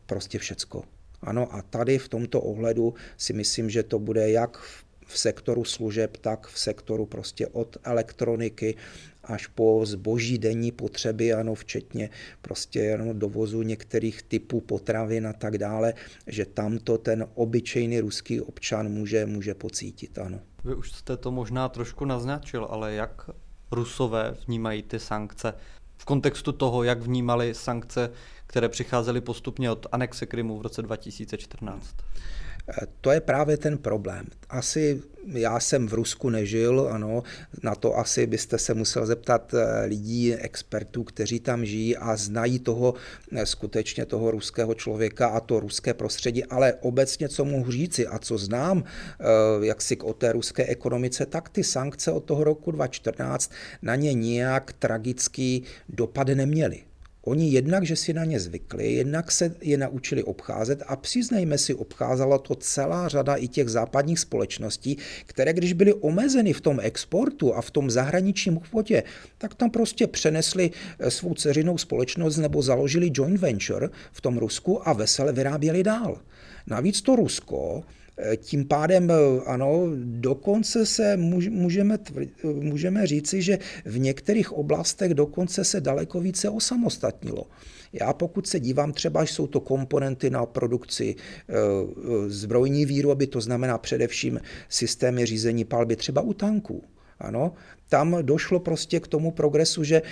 prostě 0.07 0.39
všecko. 0.39 0.85
Ano, 1.23 1.55
a 1.55 1.63
tady 1.63 1.99
v 1.99 2.09
tomto 2.09 2.41
ohledu 2.41 2.95
si 3.17 3.33
myslím, 3.33 3.71
že 3.71 3.83
to 3.83 3.99
bude 3.99 4.31
jak 4.31 4.59
v 5.07 5.19
sektoru 5.19 5.65
služeb, 5.65 6.17
tak 6.17 6.47
v 6.47 6.59
sektoru 6.59 7.07
prostě 7.07 7.47
od 7.47 7.77
elektroniky 7.85 8.75
až 9.25 9.47
po 9.47 9.81
zboží 9.85 10.39
denní 10.39 10.73
potřeby, 10.73 11.33
ano, 11.33 11.55
včetně 11.55 12.11
prostě 12.43 12.79
jenom 12.79 13.19
dovozu 13.19 13.63
některých 13.63 14.23
typů 14.23 14.61
potravin 14.61 15.27
a 15.27 15.33
tak 15.33 15.59
dále, 15.59 15.95
že 16.27 16.47
tamto 16.47 16.99
ten 16.99 17.27
obyčejný 17.35 18.01
ruský 18.01 18.41
občan 18.41 18.89
může, 18.89 19.27
může 19.27 19.55
pocítit, 19.55 20.19
ano. 20.19 20.41
Vy 20.65 20.75
už 20.75 20.93
jste 20.93 21.17
to 21.17 21.31
možná 21.31 21.69
trošku 21.69 22.05
naznačil, 22.05 22.67
ale 22.71 22.93
jak 22.93 23.31
Rusové 23.71 24.35
vnímají 24.47 24.83
ty 24.83 24.99
sankce 24.99 25.55
v 25.97 26.05
kontextu 26.05 26.53
toho, 26.53 26.83
jak 26.83 27.03
vnímali 27.03 27.55
sankce, 27.55 28.11
které 28.47 28.69
přicházely 28.69 29.21
postupně 29.21 29.71
od 29.71 29.87
anexe 29.93 30.27
Krymu 30.27 30.59
v 30.59 30.63
roce 30.63 30.83
2014? 30.83 31.97
To 33.01 33.11
je 33.11 33.21
právě 33.21 33.57
ten 33.57 33.79
problém. 33.79 34.27
Asi 34.49 35.03
já 35.27 35.61
jsem 35.61 35.89
v 35.89 35.95
Rusku 35.95 36.31
nežil, 36.31 36.89
ano, 36.93 37.23
na 37.63 37.75
to 37.75 37.99
asi 37.99 38.27
byste 38.27 38.59
se 38.59 38.75
musel 38.75 39.07
zeptat 39.07 39.55
eh, 39.55 39.85
lidí, 39.87 40.35
expertů, 40.35 41.05
kteří 41.05 41.41
tam 41.41 41.65
žijí 41.65 41.97
a 41.97 42.17
znají 42.17 42.59
toho 42.59 42.95
eh, 43.33 43.47
skutečně 43.47 44.07
toho 44.07 44.31
ruského 44.31 44.75
člověka 44.75 45.27
a 45.27 45.41
to 45.41 45.61
ruské 45.61 45.95
prostředí, 45.95 46.45
ale 46.45 46.75
obecně, 46.75 47.29
co 47.29 47.45
mohu 47.45 47.71
říci 47.71 48.07
a 48.07 48.19
co 48.19 48.39
znám, 48.39 48.85
eh, 48.85 49.25
jak 49.67 49.83
si 49.83 49.97
o 49.97 50.13
té 50.13 50.33
ruské 50.33 50.67
ekonomice, 50.67 51.27
tak 51.27 51.49
ty 51.49 51.65
sankce 51.65 52.13
od 52.13 52.25
toho 52.25 52.45
roku 52.45 52.71
2014 52.71 53.53
na 53.83 53.95
ně 53.95 54.15
nijak 54.15 54.73
tragický 54.73 55.63
dopad 55.89 56.29
neměly. 56.29 56.92
Oni 57.25 57.51
jednak, 57.51 57.87
že 57.87 57.97
si 57.97 58.13
na 58.13 58.25
ně 58.25 58.41
zvykli, 58.41 58.93
jednak 58.93 59.31
se 59.31 59.55
je 59.63 59.79
naučili 59.79 60.23
obcházet 60.23 60.83
a 60.87 60.97
přiznejme 60.97 61.59
si, 61.59 61.75
obcházela 61.75 62.39
to 62.39 62.55
celá 62.55 63.09
řada 63.09 63.35
i 63.35 63.49
těch 63.49 63.69
západních 63.69 64.19
společností, 64.19 64.97
které 65.27 65.53
když 65.53 65.73
byly 65.73 65.95
omezeny 65.95 66.53
v 66.53 66.61
tom 66.61 66.81
exportu 66.83 67.55
a 67.55 67.63
v 67.63 67.71
tom 67.71 67.91
zahraničním 67.91 68.57
obchodě, 68.57 69.03
tak 69.39 69.55
tam 69.55 69.71
prostě 69.71 70.07
přenesli 70.07 70.71
eh, 70.99 71.11
svou 71.11 71.35
ceřinou 71.35 71.79
společnost 71.79 72.37
nebo 72.37 72.63
založili 72.63 73.11
joint 73.15 73.41
venture 73.41 73.89
v 74.13 74.21
tom 74.21 74.39
Rusku 74.39 74.89
a 74.89 74.93
vesele 74.93 75.33
vyráběli 75.33 75.83
dál. 75.83 76.21
Navíc 76.67 77.03
to 77.03 77.17
Rusko 77.17 77.83
tím 78.37 78.65
pádem, 78.65 79.13
ano, 79.47 79.87
dokonce 80.05 80.87
se 80.87 81.17
můžeme, 81.17 81.99
můžeme 82.45 83.07
říci, 83.07 83.43
že 83.43 83.59
v 83.85 83.99
některých 83.99 84.53
oblastech 84.53 85.15
dokonce 85.15 85.65
se 85.65 85.81
daleko 85.81 86.21
více 86.21 86.49
osamostatnilo. 86.49 87.47
Já 87.93 88.13
pokud 88.13 88.47
se 88.47 88.61
dívám, 88.61 88.93
třeba 88.93 89.23
jsou 89.23 89.47
to 89.47 89.61
komponenty 89.61 90.31
na 90.31 90.47
produkci 90.47 91.15
zbrojní 92.27 92.87
výroby, 92.87 93.27
to 93.27 93.41
znamená 93.41 93.79
především 93.79 94.41
systémy 94.69 95.27
řízení 95.27 95.65
palby 95.65 95.97
třeba 95.97 96.21
u 96.21 96.33
tanků. 96.33 96.85
Ano, 97.19 97.53
tam 97.89 98.19
došlo 98.23 98.61
prostě 98.61 99.01
k 99.01 99.07
tomu 99.07 99.31
progresu, 99.31 99.85
že 99.85 100.03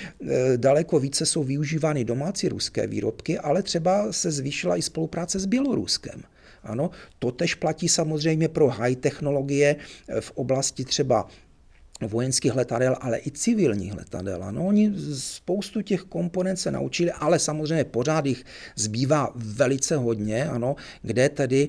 daleko 0.56 1.00
více 1.00 1.26
jsou 1.26 1.44
využívány 1.44 2.04
domácí 2.04 2.48
ruské 2.48 2.86
výrobky, 2.86 3.38
ale 3.38 3.62
třeba 3.62 4.12
se 4.12 4.30
zvýšila 4.30 4.76
i 4.76 4.82
spolupráce 4.82 5.38
s 5.38 5.46
Běloruskem. 5.46 6.22
Ano, 6.62 6.90
to 7.18 7.32
tež 7.32 7.54
platí 7.54 7.88
samozřejmě 7.88 8.48
pro 8.48 8.68
high 8.68 8.96
technologie 8.96 9.76
v 10.20 10.30
oblasti 10.30 10.84
třeba 10.84 11.28
vojenských 12.08 12.54
letadel, 12.54 12.96
ale 13.00 13.18
i 13.18 13.30
civilních 13.30 13.94
letadel. 13.94 14.44
Ano, 14.44 14.66
oni 14.66 14.92
spoustu 15.14 15.82
těch 15.82 16.02
komponent 16.02 16.58
se 16.58 16.70
naučili, 16.70 17.12
ale 17.12 17.38
samozřejmě 17.38 17.84
pořád 17.84 18.26
jich 18.26 18.44
zbývá 18.76 19.32
velice 19.34 19.96
hodně, 19.96 20.44
ano, 20.44 20.76
kde 21.02 21.28
tedy 21.28 21.68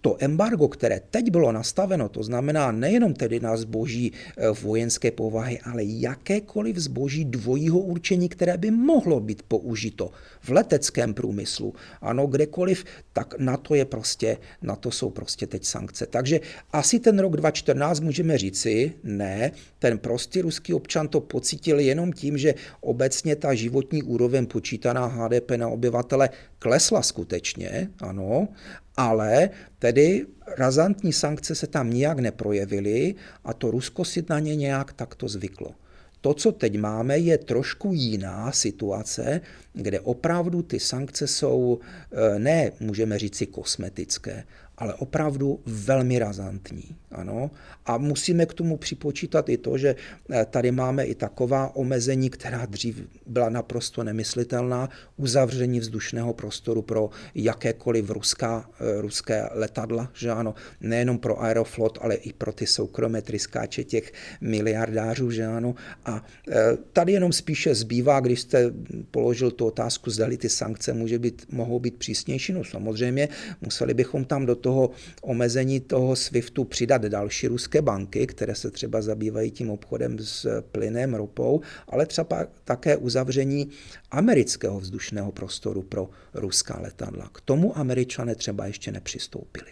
to 0.00 0.16
embargo, 0.20 0.68
které 0.68 1.00
teď 1.10 1.30
bylo 1.30 1.52
nastaveno, 1.52 2.08
to 2.08 2.22
znamená 2.22 2.72
nejenom 2.72 3.14
tedy 3.14 3.40
na 3.40 3.56
zboží 3.56 4.12
eh, 4.12 4.50
vojenské 4.50 5.10
povahy, 5.10 5.60
ale 5.60 5.84
jakékoliv 5.84 6.76
zboží 6.76 7.24
dvojího 7.24 7.78
určení, 7.78 8.28
které 8.28 8.56
by 8.56 8.70
mohlo 8.70 9.20
být 9.20 9.42
použito 9.42 10.10
v 10.40 10.48
leteckém 10.50 11.14
průmyslu, 11.14 11.74
ano, 12.00 12.26
kdekoliv, 12.26 12.84
tak 13.12 13.34
na 13.38 13.56
to 13.56 13.74
je 13.74 13.84
prostě, 13.84 14.36
na 14.62 14.76
to 14.76 14.90
jsou 14.90 15.10
prostě 15.10 15.46
teď 15.46 15.64
sankce. 15.64 16.06
Takže 16.06 16.40
asi 16.72 16.98
ten 16.98 17.18
rok 17.18 17.36
2014 17.36 18.00
můžeme 18.00 18.38
říci, 18.38 18.92
ne, 19.04 19.51
ten 19.78 19.98
prostý 19.98 20.40
ruský 20.40 20.74
občan 20.74 21.08
to 21.08 21.20
pocítil 21.20 21.80
jenom 21.80 22.12
tím, 22.12 22.38
že 22.38 22.54
obecně 22.80 23.36
ta 23.36 23.54
životní 23.54 24.02
úroveň 24.02 24.46
počítaná 24.46 25.06
HDP 25.06 25.50
na 25.50 25.68
obyvatele 25.68 26.30
klesla 26.58 27.02
skutečně, 27.02 27.88
ano, 28.00 28.48
ale 28.96 29.50
tedy 29.78 30.26
razantní 30.56 31.12
sankce 31.12 31.54
se 31.54 31.66
tam 31.66 31.90
nijak 31.90 32.18
neprojevily 32.18 33.14
a 33.44 33.54
to 33.54 33.70
Rusko 33.70 34.04
si 34.04 34.24
na 34.28 34.38
ně 34.38 34.56
nějak 34.56 34.92
takto 34.92 35.28
zvyklo. 35.28 35.74
To, 36.22 36.34
co 36.34 36.52
teď 36.52 36.78
máme, 36.78 37.18
je 37.18 37.38
trošku 37.38 37.92
jiná 37.94 38.52
situace, 38.52 39.40
kde 39.72 40.00
opravdu 40.00 40.62
ty 40.62 40.80
sankce 40.80 41.26
jsou 41.26 41.78
eh, 42.12 42.38
ne, 42.38 42.72
můžeme 42.80 43.18
říci, 43.18 43.46
kosmetické, 43.46 44.44
ale 44.78 44.94
opravdu 44.94 45.60
velmi 45.66 46.18
razantní. 46.18 46.96
Ano? 47.10 47.50
A 47.86 47.98
musíme 47.98 48.46
k 48.46 48.54
tomu 48.54 48.76
připočítat 48.76 49.48
i 49.48 49.56
to, 49.56 49.78
že 49.78 49.94
eh, 50.30 50.46
tady 50.50 50.72
máme 50.72 51.04
i 51.04 51.14
taková 51.14 51.76
omezení, 51.76 52.30
která 52.30 52.66
dřív 52.66 53.02
byla 53.26 53.48
naprosto 53.48 54.04
nemyslitelná, 54.04 54.88
uzavření 55.16 55.80
vzdušného 55.80 56.32
prostoru 56.34 56.82
pro 56.82 57.10
jakékoliv 57.34 58.10
ruská, 58.10 58.70
eh, 58.80 59.00
ruské 59.00 59.48
letadla, 59.52 60.10
že 60.14 60.30
ano, 60.30 60.54
nejenom 60.80 61.18
pro 61.18 61.42
Aeroflot, 61.42 61.98
ale 62.00 62.14
i 62.14 62.32
pro 62.32 62.52
ty 62.52 62.66
soukromé 62.66 63.22
tryskáče 63.22 63.84
těch 63.84 64.12
miliardářů, 64.40 65.30
že 65.30 65.46
ano. 65.46 65.74
A 66.04 66.24
eh, 66.48 66.76
tady 66.92 67.12
jenom 67.12 67.32
spíše 67.32 67.74
zbývá, 67.74 68.20
když 68.20 68.40
jste 68.40 68.72
položil 69.10 69.50
tu 69.50 69.66
otázku, 69.66 70.10
zda 70.10 70.26
ty 70.38 70.48
sankce 70.48 70.92
může 70.92 71.18
být, 71.18 71.46
mohou 71.52 71.80
být 71.80 71.96
přísnější, 71.96 72.52
no 72.52 72.64
samozřejmě 72.64 73.28
museli 73.60 73.94
bychom 73.94 74.24
tam 74.24 74.46
do 74.46 74.56
toho 74.62 74.90
omezení 75.22 75.80
toho 75.80 76.16
SWIFTu 76.16 76.64
přidat 76.64 77.02
další 77.02 77.48
ruské 77.48 77.82
banky, 77.82 78.26
které 78.26 78.54
se 78.54 78.70
třeba 78.70 79.02
zabývají 79.02 79.50
tím 79.50 79.70
obchodem 79.70 80.18
s 80.18 80.62
plynem, 80.62 81.14
ropou, 81.14 81.60
ale 81.88 82.06
třeba 82.06 82.46
také 82.64 82.96
uzavření 82.96 83.68
amerického 84.10 84.80
vzdušného 84.80 85.32
prostoru 85.32 85.82
pro 85.82 86.10
ruská 86.34 86.78
letadla. 86.80 87.30
K 87.34 87.40
tomu 87.40 87.78
američané 87.78 88.34
třeba 88.34 88.66
ještě 88.66 88.92
nepřistoupili. 88.92 89.70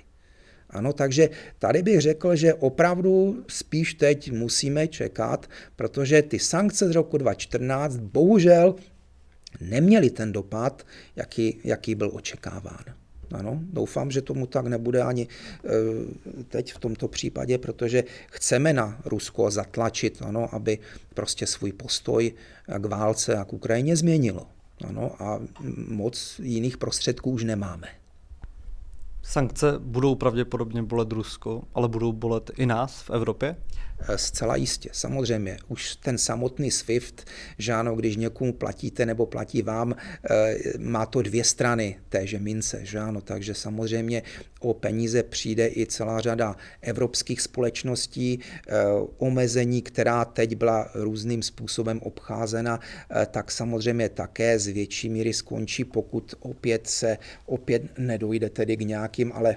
Ano, 0.70 0.92
takže 0.92 1.28
tady 1.58 1.82
bych 1.82 2.00
řekl, 2.00 2.36
že 2.36 2.54
opravdu 2.54 3.44
spíš 3.48 3.94
teď 3.94 4.32
musíme 4.32 4.88
čekat, 4.88 5.46
protože 5.76 6.22
ty 6.22 6.38
sankce 6.38 6.88
z 6.88 6.90
roku 6.90 7.18
2014 7.18 7.96
bohužel 7.96 8.74
neměly 9.60 10.10
ten 10.10 10.32
dopad, 10.32 10.86
jaký, 11.16 11.60
jaký 11.64 11.94
byl 11.94 12.10
očekáván. 12.14 12.99
Ano, 13.32 13.60
doufám, 13.62 14.10
že 14.10 14.22
tomu 14.22 14.46
tak 14.46 14.66
nebude 14.66 15.02
ani 15.02 15.22
e, 15.22 15.68
teď 16.44 16.72
v 16.72 16.78
tomto 16.78 17.08
případě, 17.08 17.58
protože 17.58 18.04
chceme 18.30 18.72
na 18.72 19.00
Rusko 19.04 19.50
zatlačit, 19.50 20.22
ano, 20.22 20.54
aby 20.54 20.78
prostě 21.14 21.46
svůj 21.46 21.72
postoj 21.72 22.32
k 22.78 22.86
válce 22.86 23.36
a 23.36 23.44
k 23.44 23.52
Ukrajině 23.52 23.96
změnilo. 23.96 24.46
Ano, 24.88 25.22
a 25.22 25.40
moc 25.88 26.40
jiných 26.42 26.76
prostředků 26.76 27.30
už 27.30 27.44
nemáme. 27.44 27.88
Sankce 29.22 29.78
budou 29.78 30.14
pravděpodobně 30.14 30.82
bolet 30.82 31.12
Rusko, 31.12 31.62
ale 31.74 31.88
budou 31.88 32.12
bolet 32.12 32.50
i 32.56 32.66
nás 32.66 33.02
v 33.02 33.10
Evropě? 33.10 33.56
Eh, 34.08 34.18
zcela 34.18 34.56
jistě, 34.56 34.88
samozřejmě. 34.92 35.58
Už 35.68 35.96
ten 35.96 36.18
samotný 36.18 36.70
SWIFT, 36.70 37.24
že 37.58 37.72
ano, 37.72 37.96
když 37.96 38.16
někomu 38.16 38.52
platíte 38.52 39.06
nebo 39.06 39.26
platí 39.26 39.62
vám, 39.62 39.94
eh, 40.30 40.56
má 40.78 41.06
to 41.06 41.22
dvě 41.22 41.44
strany 41.44 41.96
téže 42.08 42.38
mince, 42.38 42.80
že 42.84 42.98
ano, 42.98 43.20
takže 43.20 43.54
samozřejmě 43.54 44.22
o 44.60 44.74
peníze 44.74 45.22
přijde 45.22 45.68
i 45.68 45.86
celá 45.86 46.20
řada 46.20 46.56
evropských 46.80 47.40
společností, 47.40 48.40
eh, 48.40 48.72
omezení, 49.18 49.82
která 49.82 50.24
teď 50.24 50.56
byla 50.56 50.90
různým 50.94 51.42
způsobem 51.42 52.00
obcházena, 52.02 52.80
tak 53.30 53.50
samozřejmě 53.50 54.08
také 54.08 54.58
z 54.58 54.66
větší 54.66 55.08
míry 55.08 55.32
skončí, 55.32 55.84
pokud 55.84 56.34
opět 56.40 56.86
se 56.86 57.18
opět 57.46 57.98
nedojde 57.98 58.50
tedy 58.50 58.76
k 58.76 58.80
nějakým, 58.80 59.32
ale 59.32 59.56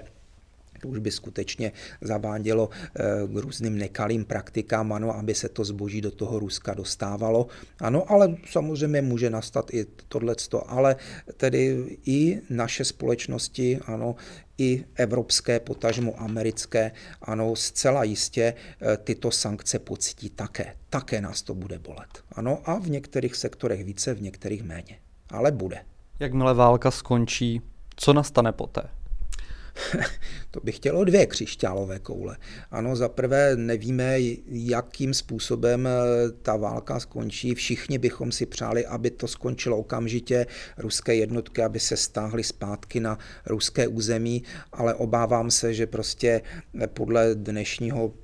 to 0.84 0.88
už 0.88 0.98
by 0.98 1.10
skutečně 1.10 1.72
zavádělo 2.00 2.70
eh, 2.70 3.02
k 3.26 3.36
různým 3.36 3.78
nekalým 3.78 4.24
praktikám, 4.24 4.92
ano, 4.92 5.16
aby 5.16 5.34
se 5.34 5.48
to 5.48 5.64
zboží 5.64 6.00
do 6.00 6.10
toho 6.10 6.38
Ruska 6.38 6.74
dostávalo. 6.74 7.46
Ano, 7.80 8.12
ale 8.12 8.36
samozřejmě 8.50 9.02
může 9.02 9.30
nastat 9.30 9.74
i 9.74 9.86
tohleto, 10.08 10.70
ale 10.70 10.96
tedy 11.36 11.96
i 12.06 12.40
naše 12.50 12.84
společnosti, 12.84 13.78
ano, 13.86 14.16
i 14.58 14.84
evropské, 14.94 15.60
potažmo 15.60 16.20
americké, 16.20 16.92
ano, 17.22 17.56
zcela 17.56 18.04
jistě 18.04 18.54
eh, 18.54 18.96
tyto 18.96 19.30
sankce 19.30 19.78
pocítí 19.78 20.30
také. 20.30 20.76
Také 20.90 21.20
nás 21.20 21.42
to 21.42 21.54
bude 21.54 21.78
bolet. 21.78 22.22
Ano, 22.32 22.60
a 22.64 22.78
v 22.78 22.90
některých 22.90 23.36
sektorech 23.36 23.84
více, 23.84 24.14
v 24.14 24.22
některých 24.22 24.62
méně. 24.62 24.98
Ale 25.30 25.52
bude. 25.52 25.80
Jakmile 26.20 26.54
válka 26.54 26.90
skončí, 26.90 27.62
co 27.96 28.12
nastane 28.12 28.52
poté? 28.52 28.82
to 30.50 30.60
by 30.60 30.72
chtělo 30.72 31.04
dvě 31.04 31.26
křišťálové 31.26 31.98
koule. 31.98 32.36
Ano, 32.70 32.96
za 32.96 33.08
prvé 33.08 33.56
nevíme, 33.56 34.16
jakým 34.46 35.14
způsobem 35.14 35.86
eh, 35.86 35.90
ta 36.42 36.56
válka 36.56 37.00
skončí. 37.00 37.54
Všichni 37.54 37.98
bychom 37.98 38.32
si 38.32 38.46
přáli, 38.46 38.86
aby 38.86 39.10
to 39.10 39.28
skončilo 39.28 39.78
okamžitě, 39.78 40.46
ruské 40.78 41.14
jednotky, 41.14 41.62
aby 41.62 41.80
se 41.80 41.96
stáhly 41.96 42.44
zpátky 42.44 43.00
na 43.00 43.18
ruské 43.46 43.88
území, 43.88 44.42
ale 44.72 44.94
obávám 44.94 45.50
se, 45.50 45.74
že 45.74 45.86
prostě 45.86 46.42
podle 46.94 47.34
dnešního 47.34 48.12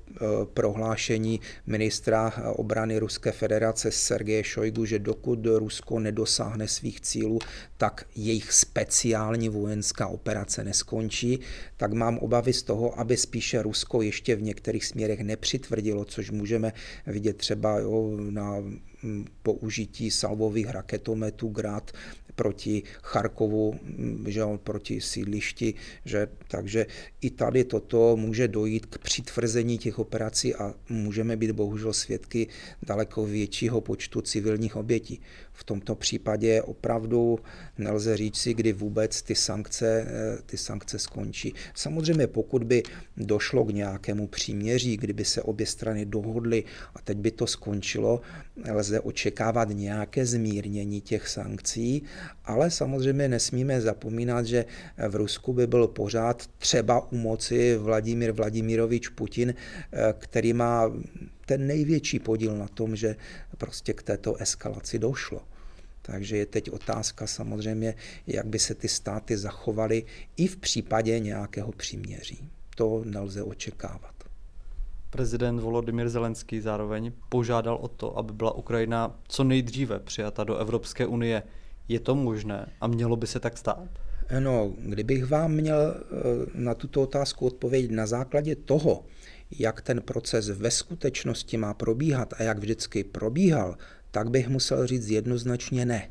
prohlášení 0.53 1.39
ministra 1.67 2.33
obrany 2.55 2.99
Ruské 2.99 3.31
federace 3.31 3.91
Sergeje 3.91 4.43
Šojgu, 4.43 4.85
že 4.85 4.99
dokud 4.99 5.45
Rusko 5.45 5.99
nedosáhne 5.99 6.67
svých 6.67 7.01
cílů, 7.01 7.39
tak 7.77 8.05
jejich 8.15 8.53
speciální 8.53 9.49
vojenská 9.49 10.07
operace 10.07 10.63
neskončí, 10.63 11.39
tak 11.77 11.93
mám 11.93 12.17
obavy 12.17 12.53
z 12.53 12.63
toho, 12.63 12.99
aby 12.99 13.17
spíše 13.17 13.61
Rusko 13.61 14.01
ještě 14.01 14.35
v 14.35 14.41
některých 14.41 14.85
směrech 14.85 15.19
nepřitvrdilo, 15.19 16.05
což 16.05 16.31
můžeme 16.31 16.73
vidět 17.07 17.37
třeba 17.37 17.79
jo, 17.79 18.17
na 18.29 18.59
mm, 19.03 19.25
použití 19.43 20.11
salvových 20.11 20.69
raketometů 20.69 21.47
Grad 21.47 21.91
proti 22.35 22.83
Charkovu, 23.01 23.79
že 24.27 24.41
proti 24.63 25.01
sídlišti, 25.01 25.73
že, 26.05 26.27
takže 26.47 26.85
i 27.21 27.29
tady 27.29 27.63
toto 27.63 28.17
může 28.17 28.47
dojít 28.47 28.85
k 28.85 28.97
přitvrzení 28.97 29.77
těch 29.77 29.99
operací 29.99 30.55
a 30.55 30.73
můžeme 30.89 31.37
být 31.37 31.51
bohužel 31.51 31.93
svědky 31.93 32.47
daleko 32.83 33.25
většího 33.25 33.81
počtu 33.81 34.21
civilních 34.21 34.75
obětí. 34.75 35.21
V 35.53 35.63
tomto 35.63 35.95
případě 35.95 36.61
opravdu 36.61 37.39
nelze 37.77 38.17
říct 38.17 38.37
si, 38.37 38.53
kdy 38.53 38.73
vůbec 38.73 39.21
ty 39.21 39.35
sankce, 39.35 40.05
ty 40.45 40.57
sankce 40.57 40.99
skončí. 40.99 41.53
Samozřejmě 41.73 42.27
pokud 42.27 42.63
by 42.63 42.83
došlo 43.17 43.65
k 43.65 43.73
nějakému 43.73 44.27
příměří, 44.27 44.97
kdyby 44.97 45.25
se 45.25 45.41
obě 45.41 45.65
strany 45.65 46.05
dohodly 46.05 46.63
a 46.95 47.01
teď 47.01 47.17
by 47.17 47.31
to 47.31 47.47
skončilo, 47.47 48.21
lze 48.71 48.99
očekávat 48.99 49.69
nějaké 49.69 50.25
zmírnění 50.25 51.01
těch 51.01 51.27
sankcí, 51.27 52.03
ale 52.45 52.71
samozřejmě 52.71 53.27
nesmíme 53.27 53.81
zapomínat, 53.81 54.45
že 54.45 54.65
v 55.09 55.15
Rusku 55.15 55.53
by 55.53 55.67
byl 55.67 55.87
pořád 55.87 56.47
třeba 56.57 57.11
u 57.11 57.17
moci 57.17 57.77
Vladimír 57.77 58.31
Vladimirovič 58.31 59.07
Putin, 59.07 59.53
který 60.19 60.53
má 60.53 60.91
ten 61.45 61.67
největší 61.67 62.19
podíl 62.19 62.57
na 62.57 62.67
tom, 62.67 62.95
že 62.95 63.15
prostě 63.57 63.93
k 63.93 64.03
této 64.03 64.35
eskalaci 64.35 64.99
došlo. 64.99 65.41
Takže 66.01 66.37
je 66.37 66.45
teď 66.45 66.71
otázka 66.71 67.27
samozřejmě, 67.27 67.95
jak 68.27 68.45
by 68.45 68.59
se 68.59 68.75
ty 68.75 68.87
státy 68.87 69.37
zachovaly 69.37 70.03
i 70.37 70.47
v 70.47 70.57
případě 70.57 71.19
nějakého 71.19 71.71
příměří. 71.71 72.49
To 72.75 73.03
nelze 73.05 73.43
očekávat. 73.43 74.13
Prezident 75.09 75.59
Volodymyr 75.59 76.09
Zelenský 76.09 76.61
zároveň 76.61 77.11
požádal 77.29 77.75
o 77.75 77.87
to, 77.87 78.17
aby 78.17 78.33
byla 78.33 78.51
Ukrajina 78.51 79.19
co 79.27 79.43
nejdříve 79.43 79.99
přijata 79.99 80.43
do 80.43 80.57
Evropské 80.57 81.05
unie. 81.05 81.43
Je 81.91 81.99
to 81.99 82.15
možné 82.15 82.71
a 82.81 82.87
mělo 82.87 83.15
by 83.15 83.27
se 83.27 83.39
tak 83.39 83.57
stát? 83.57 83.89
No, 84.39 84.73
kdybych 84.79 85.25
vám 85.25 85.51
měl 85.51 85.95
eh, 85.95 86.05
na 86.53 86.73
tuto 86.73 87.01
otázku 87.01 87.45
odpovědět 87.45 87.91
na 87.91 88.05
základě 88.07 88.55
toho, 88.55 89.05
jak 89.51 89.81
ten 89.81 90.01
proces 90.01 90.49
ve 90.49 90.71
skutečnosti 90.71 91.57
má 91.57 91.73
probíhat 91.73 92.33
a 92.37 92.43
jak 92.43 92.59
vždycky 92.59 93.03
probíhal, 93.03 93.77
tak 94.11 94.29
bych 94.29 94.47
musel 94.47 94.87
říct 94.87 95.09
jednoznačně 95.09 95.85
ne. 95.85 96.09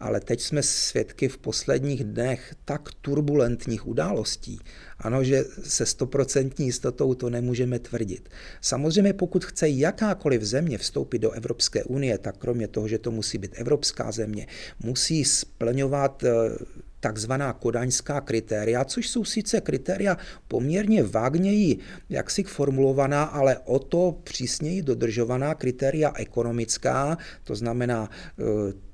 Ale 0.00 0.20
teď 0.20 0.40
jsme 0.40 0.62
svědky 0.62 1.28
v 1.28 1.38
posledních 1.38 2.04
dnech 2.04 2.54
tak 2.64 2.88
turbulentních 3.00 3.86
událostí, 3.86 4.58
ano, 4.98 5.24
že 5.24 5.44
se 5.62 5.86
stoprocentní 5.86 6.66
jistotou 6.66 7.14
to 7.14 7.30
nemůžeme 7.30 7.78
tvrdit. 7.78 8.28
Samozřejmě 8.60 9.12
pokud 9.12 9.44
chce 9.44 9.68
jakákoliv 9.68 10.42
země 10.42 10.78
vstoupit 10.78 11.18
do 11.18 11.30
Evropské 11.30 11.84
unie, 11.84 12.18
tak 12.18 12.36
kromě 12.36 12.68
toho, 12.68 12.88
že 12.88 12.98
to 12.98 13.10
musí 13.10 13.38
být 13.38 13.54
evropská 13.54 14.12
země, 14.12 14.46
musí 14.82 15.24
splňovat 15.24 16.24
eh, 16.24 16.30
takzvaná 17.00 17.52
kodaňská 17.52 18.20
kritéria, 18.20 18.84
což 18.84 19.08
jsou 19.08 19.24
sice 19.24 19.60
kritéria 19.60 20.16
poměrně 20.48 21.02
vágněji 21.02 21.78
jaksi 22.08 22.42
formulovaná, 22.42 23.24
ale 23.24 23.58
o 23.58 23.78
to 23.78 24.20
přísněji 24.24 24.82
dodržovaná 24.82 25.54
kritéria 25.54 26.12
ekonomická, 26.16 27.18
to 27.44 27.54
znamená 27.54 28.10
eh, 28.38 28.87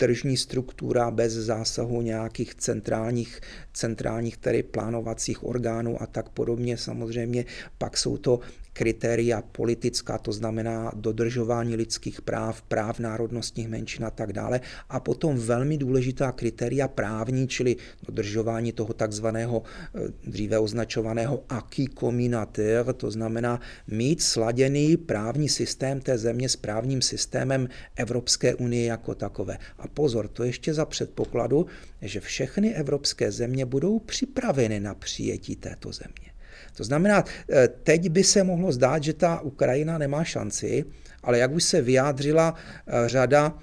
tržní 0.00 0.36
struktura 0.36 1.10
bez 1.10 1.32
zásahu 1.32 2.02
nějakých 2.02 2.54
centrálních, 2.54 3.40
centrálních 3.72 4.36
tedy 4.36 4.62
plánovacích 4.62 5.44
orgánů 5.44 6.02
a 6.02 6.06
tak 6.06 6.28
podobně. 6.28 6.76
Samozřejmě 6.76 7.44
pak 7.78 7.96
jsou 7.96 8.16
to 8.16 8.40
kritéria 8.72 9.42
politická, 9.42 10.18
to 10.18 10.32
znamená 10.32 10.92
dodržování 10.94 11.76
lidských 11.76 12.22
práv, 12.22 12.62
práv 12.62 12.98
národnostních 12.98 13.68
menšin 13.68 14.04
a 14.04 14.10
tak 14.10 14.32
dále. 14.32 14.60
A 14.88 15.00
potom 15.00 15.38
velmi 15.38 15.78
důležitá 15.78 16.32
kritéria 16.32 16.88
právní, 16.88 17.48
čili 17.48 17.76
dodržování 18.02 18.72
toho 18.72 18.94
takzvaného 18.94 19.62
eh, 19.62 20.00
dříve 20.30 20.58
označovaného 20.58 21.44
acquis 21.48 21.88
communautaire, 21.98 22.92
to 22.92 23.10
znamená 23.10 23.60
mít 23.86 24.22
sladěný 24.22 24.96
právní 24.96 25.48
systém 25.48 26.00
té 26.00 26.18
země 26.18 26.48
s 26.48 26.56
právním 26.56 27.02
systémem 27.02 27.68
Evropské 27.96 28.54
unie 28.54 28.86
jako 28.86 29.14
takové. 29.14 29.58
A 29.78 29.88
pozor, 29.88 30.28
to 30.28 30.44
ještě 30.44 30.74
za 30.74 30.84
předpokladu, 30.84 31.66
že 32.02 32.20
všechny 32.20 32.74
evropské 32.74 33.32
země 33.32 33.66
budou 33.66 33.98
připraveny 33.98 34.80
na 34.80 34.94
přijetí 34.94 35.56
této 35.56 35.92
země. 35.92 36.29
To 36.76 36.84
znamená, 36.84 37.24
eh, 37.50 37.68
teď 37.68 38.08
by 38.08 38.24
se 38.24 38.44
mohlo 38.44 38.72
zdát, 38.72 39.02
že 39.02 39.12
ta 39.12 39.40
Ukrajina 39.40 39.98
nemá 39.98 40.24
šanci, 40.24 40.84
ale 41.22 41.38
jak 41.38 41.52
už 41.52 41.64
se 41.64 41.82
vyjádřila 41.82 42.54
eh, 42.86 43.08
řada 43.08 43.58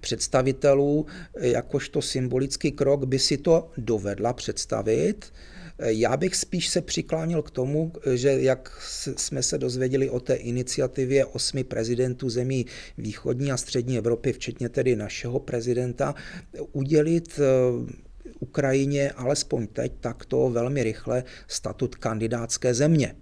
představitelů, 0.00 1.06
eh, 1.34 1.48
jakožto 1.48 2.02
symbolický 2.02 2.72
krok 2.72 3.04
by 3.04 3.18
si 3.18 3.38
to 3.38 3.70
dovedla 3.76 4.32
představit. 4.32 5.32
Já 5.82 6.16
bych 6.16 6.36
spíš 6.36 6.68
se 6.68 6.80
přiklánil 6.80 7.42
k 7.42 7.50
tomu, 7.50 7.92
že 8.14 8.42
jak 8.42 8.72
jsme 9.16 9.42
se 9.42 9.58
dozvěděli 9.58 10.10
o 10.10 10.20
té 10.20 10.34
iniciativě 10.34 11.24
osmi 11.24 11.64
prezidentů 11.64 12.30
zemí 12.30 12.66
východní 12.98 13.52
a 13.52 13.56
střední 13.56 13.98
Evropy, 13.98 14.32
včetně 14.32 14.68
tedy 14.68 14.96
našeho 14.96 15.38
prezidenta, 15.38 16.14
udělit 16.72 17.40
Ukrajině 18.40 19.10
alespoň 19.10 19.66
teď 19.66 19.92
takto 20.00 20.50
velmi 20.50 20.82
rychle 20.82 21.24
statut 21.48 21.94
kandidátské 21.94 22.74
země. 22.74 23.14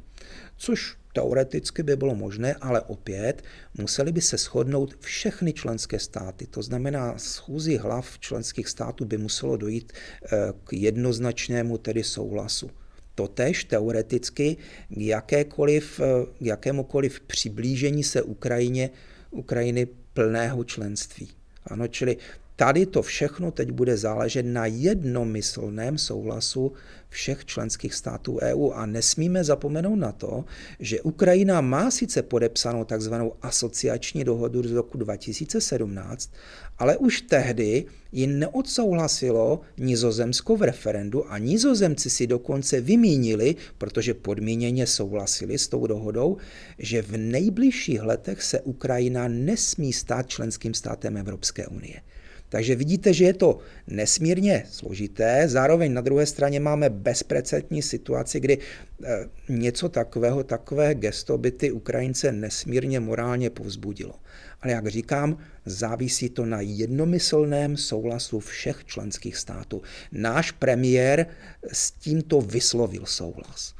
Což 0.57 0.97
teoreticky 1.13 1.83
by 1.83 1.97
bylo 1.97 2.15
možné, 2.15 2.55
ale 2.55 2.81
opět 2.81 3.43
museli 3.79 4.13
by 4.13 4.21
se 4.21 4.37
shodnout 4.37 4.95
všechny 5.01 5.53
členské 5.53 5.99
státy. 5.99 6.47
To 6.47 6.63
znamená, 6.63 7.19
schůzi 7.19 7.77
hlav 7.77 8.19
členských 8.19 8.69
států 8.69 9.05
by 9.05 9.19
muselo 9.19 9.57
dojít 9.57 9.93
eh, 9.93 10.29
k 10.65 10.73
jednoznačnému 10.73 11.79
tedy 11.79 12.03
souhlasu. 12.05 12.71
Totež 13.15 13.65
teoreticky 13.65 14.57
k, 14.89 14.97
jakékoliv, 14.97 16.01
eh, 16.01 16.27
k 16.39 16.43
jakémukoliv 16.43 17.21
přiblížení 17.21 18.05
se 18.05 18.23
Ukrajině, 18.23 18.91
Ukrajiny 19.31 19.87
plného 20.15 20.65
členství. 20.65 21.29
Ano, 21.67 21.89
čili 21.89 22.17
Tady 22.61 22.87
to 22.87 23.03
všechno 23.03 23.51
teď 23.51 23.71
bude 23.71 23.97
záležet 23.97 24.43
na 24.43 24.67
jednomyslném 24.67 25.99
souhlasu 25.99 26.73
všech 27.09 27.45
členských 27.45 27.95
států 27.95 28.39
EU 28.43 28.71
a 28.71 28.87
nesmíme 28.87 29.45
zapomenout 29.45 29.97
na 29.97 30.13
to, 30.13 30.45
že 30.81 31.01
Ukrajina 31.01 31.61
má 31.61 31.91
sice 31.91 32.23
podepsanou 32.23 32.85
takzvanou 32.85 33.33
asociační 33.43 34.25
dohodu 34.25 34.69
z 34.69 34.73
roku 34.73 34.99
2017, 34.99 36.31
ale 36.79 36.97
už 36.97 37.21
tehdy 37.21 37.85
ji 38.13 38.27
neodsouhlasilo 38.27 39.61
Nizozemsko 39.77 40.57
v 40.57 40.63
referendu 40.63 41.33
a 41.33 41.39
Nizozemci 41.39 42.11
si 42.11 42.27
dokonce 42.27 42.81
vymínili, 42.81 43.57
protože 43.79 44.15
podmíněně 44.15 44.87
souhlasili 44.87 45.59
s 45.59 45.69
tou 45.69 45.87
dohodou, 45.87 46.37
že 46.79 47.03
v 47.03 47.17
nejbližších 47.17 48.03
letech 48.03 48.43
se 48.43 48.61
Ukrajina 48.61 49.29
nesmí 49.29 49.93
stát 49.93 50.29
členským 50.29 50.75
státem 50.75 51.17
Evropské 51.17 51.67
unie. 51.67 52.01
Takže 52.49 52.75
vidíte, 52.75 53.13
že 53.13 53.25
je 53.25 53.35
to 53.35 53.59
nesmírně 53.87 54.65
složité. 54.71 55.49
Zároveň 55.49 55.93
na 55.93 56.01
druhé 56.01 56.27
straně 56.27 56.61
máme 56.61 56.91
bezprecedentní 56.91 57.83
situaci, 57.83 58.41
kdy 58.41 58.59
eh, 58.59 59.29
něco 59.49 59.89
takového, 59.89 60.45
takové 60.45 60.95
gesto 60.95 61.39
by 61.39 61.51
ty 61.51 61.73
Ukrajince 61.73 62.33
nesmírně 62.33 63.01
morálně 63.01 63.51
povzbudilo. 63.51 64.15
Ale 64.63 64.73
jak 64.73 64.87
říkám, 64.87 65.39
závisí 65.67 66.29
to 66.29 66.47
na 66.47 66.61
jednomyslném 66.61 67.77
souhlasu 67.77 68.41
všech 68.41 68.85
členských 68.85 69.37
států. 69.37 69.83
Náš 70.13 70.51
premiér 70.51 71.27
s 71.73 71.91
tímto 71.91 72.41
vyslovil 72.41 73.07
souhlas. 73.07 73.75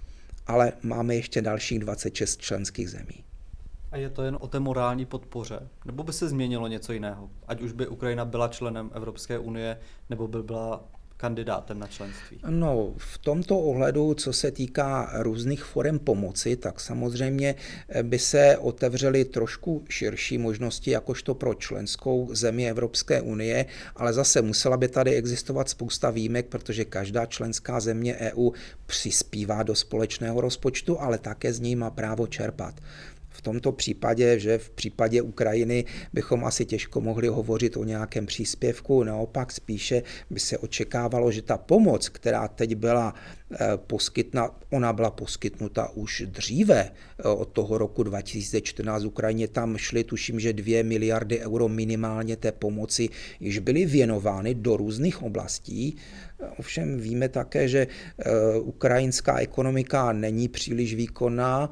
Ale 0.47 0.73
máme 0.83 1.15
ještě 1.15 1.43
dalších 1.43 1.79
26 1.79 2.41
členských 2.41 2.91
zemí. 2.91 3.28
Je 3.99 4.11
to 4.11 4.23
jen 4.23 4.39
o 4.41 4.49
té 4.49 4.61
morální 4.61 5.07
podpoře? 5.07 5.69
Nebo 5.85 6.03
by 6.03 6.13
se 6.13 6.29
změnilo 6.29 6.69
něco 6.69 6.93
jiného? 6.93 7.31
Ať 7.49 7.61
už 7.61 7.73
by 7.73 7.87
Ukrajina 7.87 8.25
byla 8.25 8.49
členem 8.49 8.91
Evropské 8.95 9.39
unie, 9.39 9.79
nebo 10.11 10.29
by 10.29 10.43
byla 10.43 10.85
kandidátem 11.17 11.79
na 11.79 11.87
členství? 11.87 12.39
No, 12.49 12.93
v 12.97 13.19
tomto 13.19 13.59
ohledu, 13.59 14.15
co 14.15 14.33
se 14.33 14.51
týká 14.51 15.11
různých 15.15 15.65
forem 15.65 15.99
pomoci, 15.99 16.57
tak 16.57 16.81
samozřejmě 16.81 17.55
by 18.03 18.19
se 18.19 18.59
otevřely 18.59 19.25
trošku 19.25 19.85
širší 19.89 20.39
možnosti, 20.39 20.91
jakožto 20.91 21.35
pro 21.35 21.55
členskou 21.55 22.29
zemi 22.33 22.71
Evropské 22.71 23.21
unie, 23.21 23.67
ale 23.97 24.13
zase 24.13 24.43
musela 24.43 24.77
by 24.77 24.89
tady 24.89 25.15
existovat 25.15 25.69
spousta 25.69 26.11
výjimek, 26.11 26.47
protože 26.47 26.85
každá 26.85 27.27
členská 27.27 27.81
země 27.81 28.17
EU 28.17 28.51
přispívá 28.87 29.63
do 29.63 29.75
společného 29.75 30.41
rozpočtu, 30.41 31.01
ale 31.01 31.19
také 31.19 31.53
z 31.53 31.61
něj 31.61 31.77
má 31.77 31.91
právo 31.91 32.27
čerpat 32.27 32.75
v 33.39 33.43
tomto 33.43 33.73
případě, 33.73 34.39
že 34.39 34.59
v 34.59 34.71
případě 34.71 35.23
Ukrajiny 35.23 35.85
bychom 36.13 36.45
asi 36.45 36.67
těžko 36.67 37.01
mohli 37.01 37.29
hovořit 37.29 37.77
o 37.77 37.85
nějakém 37.85 38.27
příspěvku, 38.27 39.05
naopak 39.05 39.53
spíše 39.53 40.03
by 40.31 40.41
se 40.41 40.59
očekávalo, 40.59 41.33
že 41.33 41.43
ta 41.43 41.59
pomoc, 41.59 42.09
která 42.09 42.49
teď 42.49 42.75
byla 42.75 43.15
eh, 43.15 43.57
poskytna, 43.77 44.51
ona 44.71 44.93
byla 44.93 45.11
poskytnuta 45.11 45.89
už 45.95 46.23
dříve 46.27 46.91
eh, 46.91 47.23
od 47.29 47.49
toho 47.49 47.79
roku 47.79 48.03
2014 48.03 49.05
Ukrajině, 49.05 49.49
tam 49.49 49.77
šly 49.77 50.05
tuším, 50.05 50.41
že 50.41 50.53
2 50.53 50.83
miliardy 50.85 51.39
euro 51.39 51.69
minimálně 51.69 52.37
té 52.37 52.53
pomoci 52.53 53.09
již 53.41 53.59
byly 53.59 53.87
věnovány 53.87 54.55
do 54.55 54.77
různých 54.77 55.23
oblastí. 55.23 55.97
Ovšem 56.59 57.01
víme 57.01 57.29
také, 57.29 57.69
že 57.69 57.87
eh, 57.87 58.31
ukrajinská 58.59 59.39
ekonomika 59.39 60.13
není 60.13 60.49
příliš 60.49 60.95
výkonná 60.95 61.71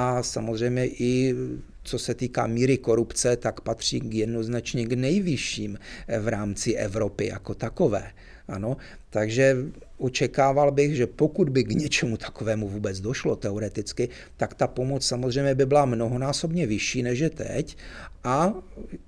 a 0.00 0.22
samozřejmě 0.22 0.86
i 0.86 1.34
co 1.82 1.98
se 1.98 2.14
týká 2.14 2.46
míry 2.46 2.78
korupce, 2.78 3.36
tak 3.36 3.60
patří 3.60 4.00
k 4.00 4.14
jednoznačně 4.14 4.86
k 4.86 4.92
nejvyšším 4.92 5.78
v 6.20 6.28
rámci 6.28 6.74
Evropy 6.74 7.26
jako 7.26 7.54
takové. 7.54 8.10
Ano, 8.48 8.76
takže 9.10 9.56
očekával 9.98 10.70
bych, 10.72 10.96
že 10.96 11.06
pokud 11.06 11.48
by 11.48 11.64
k 11.64 11.70
něčemu 11.70 12.16
takovému 12.16 12.68
vůbec 12.68 13.00
došlo 13.00 13.36
teoreticky, 13.36 14.08
tak 14.36 14.54
ta 14.54 14.66
pomoc 14.66 15.06
samozřejmě 15.06 15.54
by 15.54 15.66
byla 15.66 15.84
mnohonásobně 15.84 16.66
vyšší 16.66 17.02
než 17.02 17.18
je 17.18 17.30
teď. 17.30 17.76
A 18.24 18.54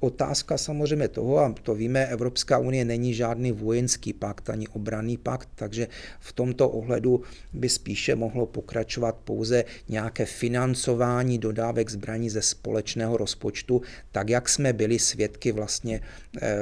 otázka 0.00 0.59
samozřejmě 0.59 1.09
toho, 1.09 1.38
a 1.38 1.55
to 1.62 1.74
víme, 1.74 2.07
Evropská 2.07 2.59
unie 2.59 2.85
není 2.85 3.14
žádný 3.14 3.53
vojenský 3.53 4.12
pakt 4.12 4.50
ani 4.50 4.68
obranný 4.68 5.16
pakt, 5.16 5.48
takže 5.55 5.88
v 6.20 6.33
tomto 6.33 6.68
ohledu 6.68 7.22
by 7.53 7.68
spíše 7.68 8.14
mohlo 8.14 8.46
pokračovat 8.46 9.16
pouze 9.24 9.64
nějaké 9.88 10.24
financování 10.24 11.38
dodávek 11.38 11.90
zbraní 11.90 12.31
ze 12.31 12.42
společného 12.42 13.16
rozpočtu, 13.16 13.83
tak 14.12 14.29
jak 14.29 14.48
jsme 14.48 14.72
byli 14.72 14.98
svědky 14.98 15.53
vlastně 15.53 16.00
eh, 16.42 16.59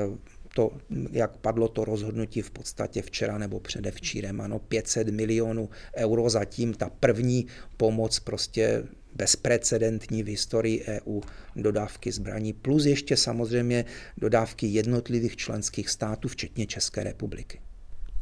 to, 0.54 0.70
jak 1.10 1.36
padlo 1.36 1.68
to 1.68 1.84
rozhodnutí 1.84 2.42
v 2.42 2.50
podstatě 2.50 3.02
včera 3.02 3.38
nebo 3.38 3.60
předevčírem, 3.60 4.40
ano, 4.40 4.58
500 4.58 5.08
milionů 5.08 5.68
euro 5.96 6.30
zatím, 6.30 6.74
ta 6.74 6.90
první 7.00 7.46
pomoc 7.76 8.18
prostě 8.18 8.82
bezprecedentní 9.14 10.22
v 10.22 10.26
historii 10.26 10.84
EU 10.84 11.20
dodávky 11.56 12.12
zbraní, 12.12 12.52
plus 12.52 12.84
ještě 12.84 13.16
samozřejmě 13.16 13.84
dodávky 14.16 14.66
jednotlivých 14.66 15.36
členských 15.36 15.88
států, 15.88 16.28
včetně 16.28 16.66
České 16.66 17.04
republiky. 17.04 17.60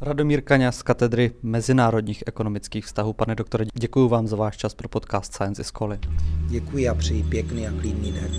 Radomír 0.01 0.41
Kaňa 0.41 0.71
z 0.71 0.83
katedry 0.83 1.31
mezinárodních 1.43 2.23
ekonomických 2.27 2.85
vztahů. 2.85 3.13
Pane 3.13 3.35
doktore, 3.35 3.65
děkuji 3.79 4.09
vám 4.09 4.27
za 4.27 4.35
váš 4.35 4.57
čas 4.57 4.73
pro 4.73 4.89
podcast 4.89 5.33
Science 5.33 5.61
is 5.61 5.71
Calling. 5.71 6.07
Děkuji 6.49 6.89
a 6.89 6.95
přeji 6.95 7.23
pěkný 7.23 7.67
a 7.67 7.71
klidný 7.71 8.11
den. 8.11 8.31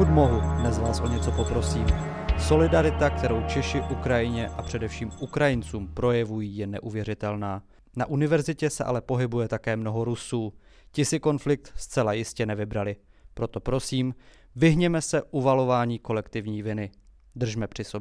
Pokud 0.00 0.12
mohu, 0.12 0.40
dnes 0.60 0.78
vás 0.78 1.00
o 1.00 1.06
něco 1.06 1.32
poprosím. 1.32 1.86
Solidarita, 2.38 3.10
kterou 3.10 3.42
Češi 3.48 3.80
Ukrajině 3.90 4.48
a 4.48 4.62
především 4.62 5.10
Ukrajincům 5.20 5.88
projevují, 5.88 6.56
je 6.56 6.66
neuvěřitelná. 6.66 7.62
Na 7.96 8.06
univerzitě 8.06 8.70
se 8.70 8.84
ale 8.84 9.00
pohybuje 9.00 9.48
také 9.48 9.76
mnoho 9.76 10.04
Rusů. 10.04 10.52
Ti 10.92 11.04
si 11.04 11.20
konflikt 11.20 11.72
zcela 11.76 12.12
jistě 12.12 12.46
nevybrali. 12.46 12.96
Proto 13.34 13.60
prosím, 13.60 14.14
vyhněme 14.56 15.02
se 15.02 15.22
uvalování 15.22 15.98
kolektivní 15.98 16.62
viny. 16.62 16.90
Držme 17.36 17.66
při 17.66 17.84
sobě. 17.84 18.00